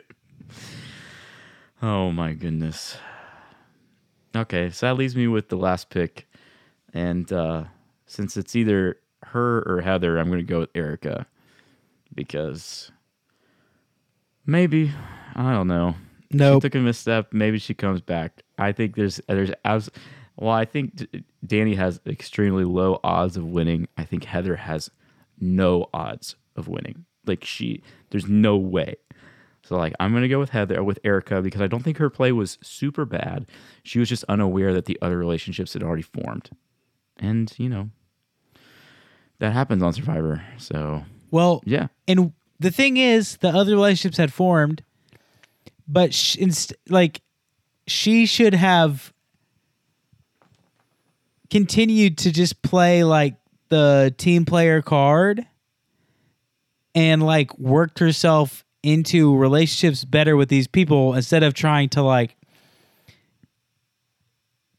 [1.82, 2.96] Oh my goodness.
[4.34, 6.26] Okay, so that leaves me with the last pick.
[6.94, 7.64] And uh
[8.06, 11.26] since it's either her or Heather, I'm gonna go with Erika.
[12.14, 12.90] Because
[14.46, 14.92] maybe
[15.34, 15.96] I don't know.
[16.30, 16.62] Nope.
[16.62, 17.32] She took a misstep.
[17.32, 18.42] Maybe she comes back.
[18.56, 19.90] I think there's there's abs-
[20.36, 21.06] well, I think
[21.46, 23.86] Danny has extremely low odds of winning.
[23.98, 24.90] I think Heather has
[25.38, 27.04] no odds of winning.
[27.26, 28.96] Like she, there's no way.
[29.64, 32.32] So like I'm gonna go with Heather with Erika because I don't think her play
[32.32, 33.46] was super bad.
[33.84, 36.50] She was just unaware that the other relationships had already formed,
[37.16, 37.90] and you know
[39.38, 40.44] that happens on Survivor.
[40.58, 44.82] So well, yeah, and the thing is, the other relationships had formed,
[45.86, 47.20] but sh- inst- like
[47.86, 49.12] she should have
[51.50, 53.36] continued to just play like
[53.68, 55.46] the team player card
[56.94, 62.36] and like worked herself into relationships better with these people instead of trying to like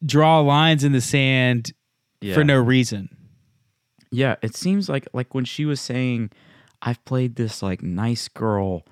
[0.06, 1.72] draw lines in the sand
[2.22, 2.34] Yeah.
[2.34, 3.10] for no reason.
[4.12, 6.30] Yeah, it seems like like when she was saying,
[6.82, 8.86] "I've played this like nice girl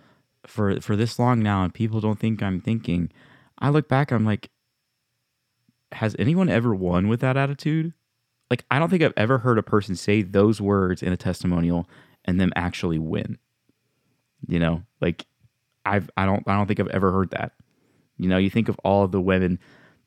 [0.48, 3.12] for for this long now, and people don't think I'm thinking."
[3.60, 4.50] I look back, I'm like,
[5.92, 7.94] has anyone ever won with that attitude?
[8.50, 11.88] Like, I don't think I've ever heard a person say those words in a testimonial
[12.26, 13.38] and them actually win.
[14.48, 15.26] You know, like
[15.86, 17.54] I've I don't I don't think I've ever heard that.
[18.18, 19.60] You know, you think of all of the women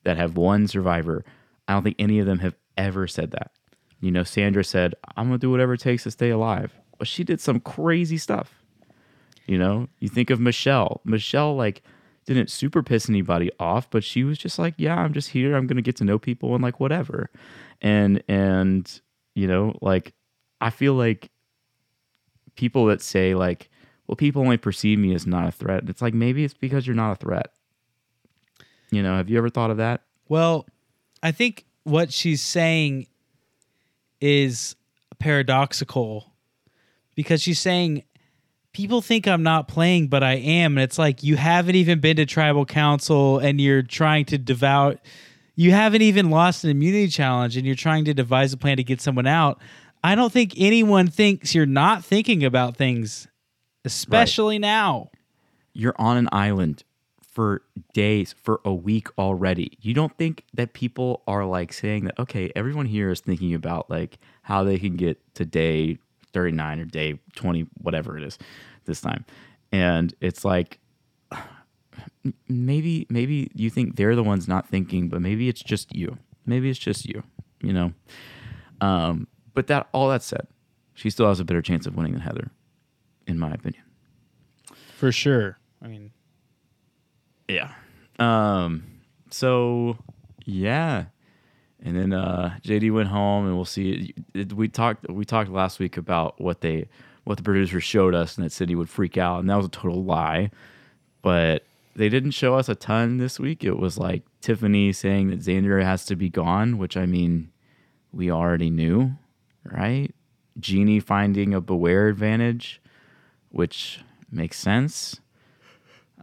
[0.04, 1.24] that have won Survivor.
[1.66, 3.50] I don't think any of them have ever said that.
[4.00, 6.72] You know, Sandra said, I'm to do whatever it takes to stay alive.
[6.98, 8.62] But she did some crazy stuff.
[9.46, 11.00] You know, you think of Michelle.
[11.04, 11.82] Michelle, like,
[12.26, 15.56] didn't super piss anybody off, but she was just like, yeah, I'm just here.
[15.56, 17.30] I'm to get to know people and like whatever.
[17.80, 19.00] And, and,
[19.34, 20.14] you know, like,
[20.60, 21.30] I feel like
[22.56, 23.70] people that say, like,
[24.06, 25.88] well, people only perceive me as not a threat.
[25.88, 27.52] It's like, maybe it's because you're not a threat.
[28.90, 30.02] You know, have you ever thought of that?
[30.28, 30.66] Well,
[31.22, 33.06] I think what she's saying
[34.20, 34.76] is
[35.18, 36.32] paradoxical
[37.14, 38.02] because she's saying
[38.72, 40.76] people think I'm not playing, but I am.
[40.76, 44.98] And it's like you haven't even been to tribal council and you're trying to devout.
[45.54, 48.84] You haven't even lost an immunity challenge and you're trying to devise a plan to
[48.84, 49.60] get someone out.
[50.04, 53.26] I don't think anyone thinks you're not thinking about things,
[53.86, 55.10] especially now.
[55.72, 56.84] you're on an island
[57.22, 57.62] for
[57.94, 59.76] days, for a week already.
[59.80, 63.90] You don't think that people are like saying that, okay, everyone here is thinking about
[63.90, 65.96] like how they can get to day
[66.34, 68.38] 39 or day 20, whatever it is
[68.84, 69.24] this time.
[69.72, 70.78] And it's like,
[72.48, 76.18] maybe, maybe you think they're the ones not thinking, but maybe it's just you.
[76.44, 77.22] Maybe it's just you,
[77.62, 77.92] you know?
[78.82, 80.46] Um, but that, all that said,
[80.94, 82.50] she still has a better chance of winning than Heather,
[83.26, 83.82] in my opinion.
[84.96, 85.58] For sure.
[85.82, 86.10] I mean,
[87.48, 87.72] Yeah.
[88.18, 88.84] Um.
[89.30, 89.98] So
[90.44, 91.06] yeah,
[91.82, 94.14] and then uh, JD went home, and we'll see.
[94.54, 95.08] We talked.
[95.08, 96.86] We talked last week about what they,
[97.24, 99.70] what the producers showed us, and that said would freak out, and that was a
[99.70, 100.50] total lie.
[101.22, 101.64] But
[101.96, 103.64] they didn't show us a ton this week.
[103.64, 107.50] It was like Tiffany saying that Xander has to be gone, which I mean,
[108.12, 109.12] we already knew,
[109.64, 110.14] right?
[110.58, 112.80] Genie finding a beware advantage,
[113.50, 114.00] which
[114.30, 115.20] makes sense.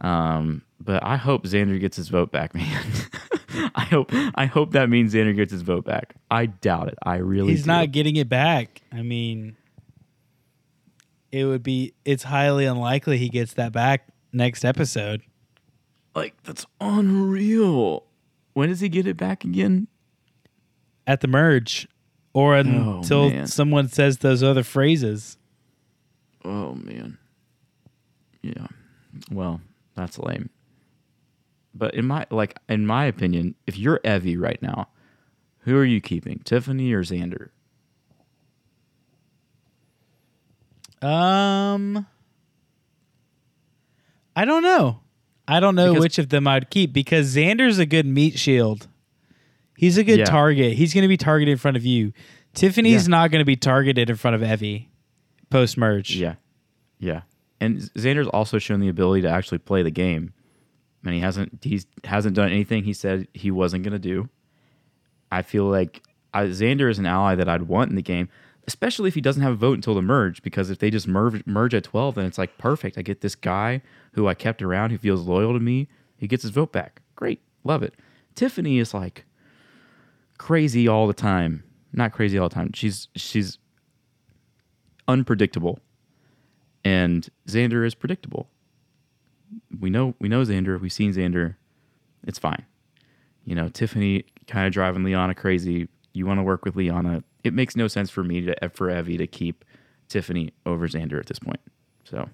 [0.00, 2.84] Um, but I hope Xander gets his vote back, man.
[3.74, 6.14] I hope I hope that means Xander gets his vote back.
[6.30, 6.98] I doubt it.
[7.02, 7.68] I really he's do.
[7.68, 8.80] not getting it back.
[8.90, 9.56] I mean,
[11.30, 15.22] it would be it's highly unlikely he gets that back next episode.
[16.14, 18.04] like that's unreal.
[18.54, 19.88] When does he get it back again?
[21.04, 21.88] at the merge
[22.34, 23.46] or Oh, until man.
[23.46, 25.36] someone says those other phrases.
[26.44, 27.18] Oh man.
[28.42, 28.66] Yeah.
[29.30, 29.60] Well,
[29.94, 30.50] that's lame.
[31.74, 34.88] But in my like in my opinion, if you're Evvie right now,
[35.60, 36.40] who are you keeping?
[36.44, 37.50] Tiffany or Xander?
[41.00, 42.06] Um
[44.36, 45.00] I don't know.
[45.46, 48.88] I don't know Because- which of them I'd keep because Xander's a good meat shield.
[49.76, 50.24] He's a good Yeah.
[50.26, 50.74] target.
[50.74, 52.12] He's going to be targeted in front of you.
[52.54, 53.10] Tiffany's Yeah.
[53.10, 54.86] not going to be targeted in front of Evvie
[55.50, 56.14] post merge.
[56.16, 56.34] Yeah.
[56.98, 57.22] Yeah.
[57.60, 60.32] And Xander's also shown the ability to actually play the game.
[61.04, 64.28] And he hasn't he's hasn't done anything he said he wasn't going to do.
[65.30, 66.02] I feel like
[66.34, 68.28] I, Xander is an ally that I'd want in the game,
[68.68, 71.44] especially if he doesn't have a vote until the merge because if they just merge
[71.46, 72.98] merge at 12 then it's like perfect.
[72.98, 75.88] I get this guy who I kept around who feels loyal to me.
[76.16, 77.02] He gets his vote back.
[77.16, 77.40] Great.
[77.64, 77.94] Love it.
[78.36, 79.24] Tiffany is like
[80.42, 81.62] crazy all the time.
[81.92, 82.72] Not crazy all the time.
[82.72, 83.58] She's she's
[85.06, 85.78] unpredictable
[86.84, 88.48] and Xander is predictable.
[89.80, 90.80] We know we know Xander.
[90.80, 91.56] We've seen Xander.
[92.26, 92.64] It's fine.
[93.44, 95.88] You know, Tiffany kind of driving Liana crazy.
[96.12, 97.22] You want to work with Liana.
[97.44, 99.64] It makes no sense for me to for Evvie to keep
[100.08, 101.60] Tiffany over Xander at this point.
[102.04, 102.28] So,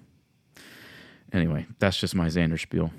[1.31, 2.91] anyway, that's just my Xander spiel.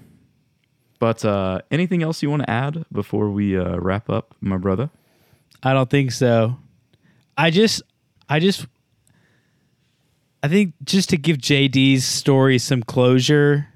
[1.01, 4.91] But uh, anything else you want to add before we uh, wrap up, my brother?
[5.63, 6.57] I don't think so.
[7.37, 7.83] I just,
[8.29, 8.67] I just,
[10.43, 13.69] I think just to give JD's story some closure.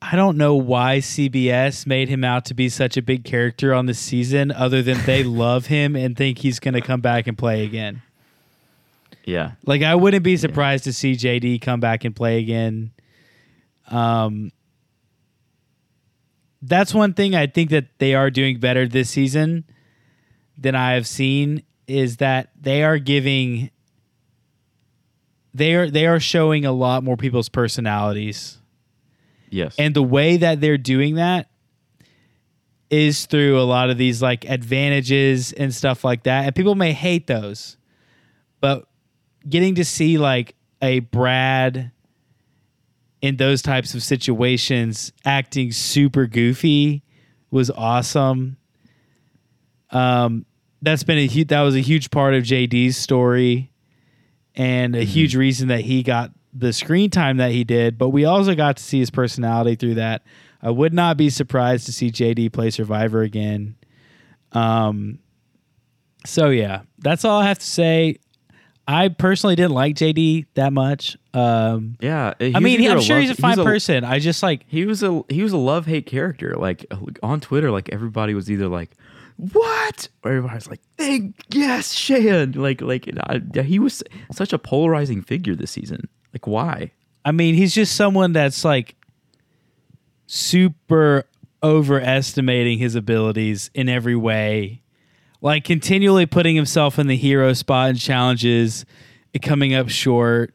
[0.00, 3.86] I don't know why CBS made him out to be such a big character on
[3.86, 7.36] this season, other than they love him and think he's going to come back and
[7.36, 8.02] play again.
[9.24, 12.92] Yeah, Like I wouldn't be surprised to see JD come back and play again.
[13.90, 14.52] Um
[16.62, 19.64] that's one thing I think that they are doing better this season
[20.56, 23.70] than I have seen is that they are giving
[25.54, 28.58] they are they are showing a lot more people's personalities.
[29.50, 29.74] Yes.
[29.78, 31.48] And the way that they're doing that
[32.90, 36.44] is through a lot of these like advantages and stuff like that.
[36.44, 37.76] And people may hate those.
[38.60, 38.86] But
[39.48, 41.92] getting to see like a Brad
[43.20, 47.02] in those types of situations acting super goofy
[47.50, 48.56] was awesome.
[49.90, 50.44] Um
[50.80, 53.72] that's been a huge that was a huge part of JD's story
[54.54, 58.24] and a huge reason that he got the screen time that he did, but we
[58.24, 60.22] also got to see his personality through that.
[60.60, 63.76] I would not be surprised to see JD play Survivor again.
[64.52, 65.20] Um,
[66.26, 68.16] so yeah, that's all I have to say.
[68.86, 71.16] I personally didn't like JD that much.
[71.38, 72.34] Um, yeah.
[72.40, 74.04] I mean, I'm sure love- he's a fine was person.
[74.04, 76.54] I just like He was a he was a love hate character.
[76.56, 76.86] Like
[77.22, 78.90] on Twitter, like everybody was either like,
[79.36, 84.58] "What?" or everybody was like, "Thank yes, Shan." Like like I, he was such a
[84.58, 86.08] polarizing figure this season.
[86.32, 86.92] Like why?
[87.24, 88.94] I mean, he's just someone that's like
[90.26, 91.24] super
[91.62, 94.82] overestimating his abilities in every way.
[95.40, 98.84] Like continually putting himself in the hero spot in challenges,
[99.42, 100.54] coming up short.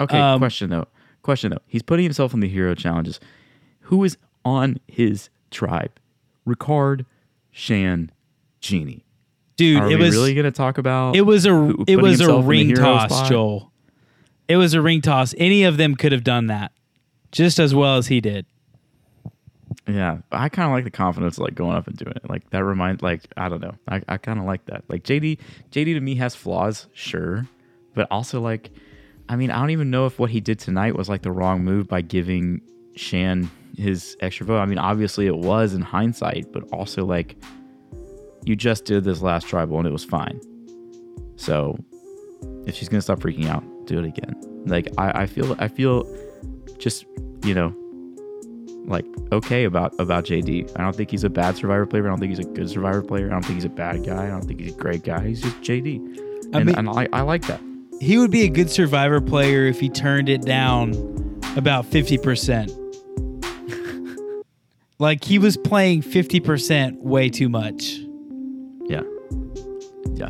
[0.00, 0.86] Okay, Um, question though.
[1.22, 1.62] Question though.
[1.66, 3.18] He's putting himself in the hero challenges.
[3.82, 5.92] Who is on his tribe?
[6.46, 7.04] Ricard,
[7.50, 8.10] Shan,
[8.60, 9.04] Genie.
[9.56, 11.16] Dude, Are it we was really going to talk about?
[11.16, 13.28] it was a who- it was a himself in the ring toss, spot?
[13.28, 13.72] Joel.
[14.46, 15.34] It was a ring toss.
[15.36, 16.72] Any of them could have done that
[17.32, 18.46] just as well as he did.
[19.86, 22.28] Yeah, I kind of like the confidence, like going up and doing it.
[22.28, 24.84] Like that remind, like I don't know, I, I kind of like that.
[24.88, 25.38] Like JD,
[25.70, 27.46] JD to me has flaws, sure,
[27.94, 28.70] but also like,
[29.28, 31.64] I mean, I don't even know if what he did tonight was like the wrong
[31.64, 32.60] move by giving
[32.96, 34.58] Shan his extra vote.
[34.58, 37.36] I mean, obviously it was in hindsight, but also like,
[38.44, 40.40] you just did this last tribal and it was fine.
[41.36, 41.78] So,
[42.66, 44.34] if she's gonna stop freaking out, do it again.
[44.66, 46.04] Like I, I feel, I feel,
[46.78, 47.04] just
[47.44, 47.74] you know,
[48.86, 50.72] like okay about about JD.
[50.76, 52.06] I don't think he's a bad survivor player.
[52.06, 53.26] I don't think he's a good survivor player.
[53.26, 54.26] I don't think he's a bad guy.
[54.26, 55.26] I don't think he's a great guy.
[55.26, 55.98] He's just JD.
[56.54, 57.60] I And, mean- and I, I like that.
[58.00, 60.92] He would be a good survivor player if he turned it down
[61.56, 62.74] about 50%.
[64.98, 67.98] like he was playing 50% way too much.
[68.86, 69.02] Yeah.
[70.14, 70.28] Yeah.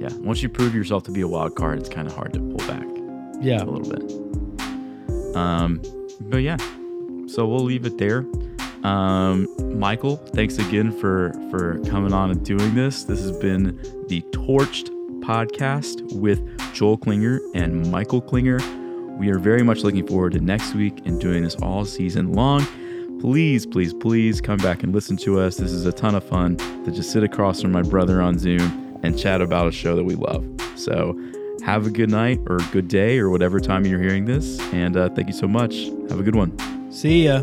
[0.00, 0.12] Yeah.
[0.18, 2.66] Once you prove yourself to be a wild card, it's kind of hard to pull
[2.68, 2.86] back
[3.40, 3.62] Yeah.
[3.62, 5.36] a little bit.
[5.36, 5.80] Um,
[6.22, 6.56] but yeah.
[7.28, 8.24] So we'll leave it there.
[8.82, 9.48] Um,
[9.78, 13.04] Michael, thanks again for for coming on and doing this.
[13.04, 13.76] This has been
[14.08, 14.90] the Torched
[15.26, 16.40] podcast with
[16.72, 18.60] Joel Klinger and Michael Klinger.
[19.18, 22.64] We are very much looking forward to next week and doing this all season long.
[23.20, 25.56] Please, please, please come back and listen to us.
[25.56, 29.00] This is a ton of fun to just sit across from my brother on Zoom
[29.02, 30.46] and chat about a show that we love.
[30.76, 31.18] So,
[31.64, 34.60] have a good night or good day or whatever time you're hearing this.
[34.72, 35.86] And uh, thank you so much.
[36.08, 36.56] Have a good one.
[36.92, 37.42] See ya.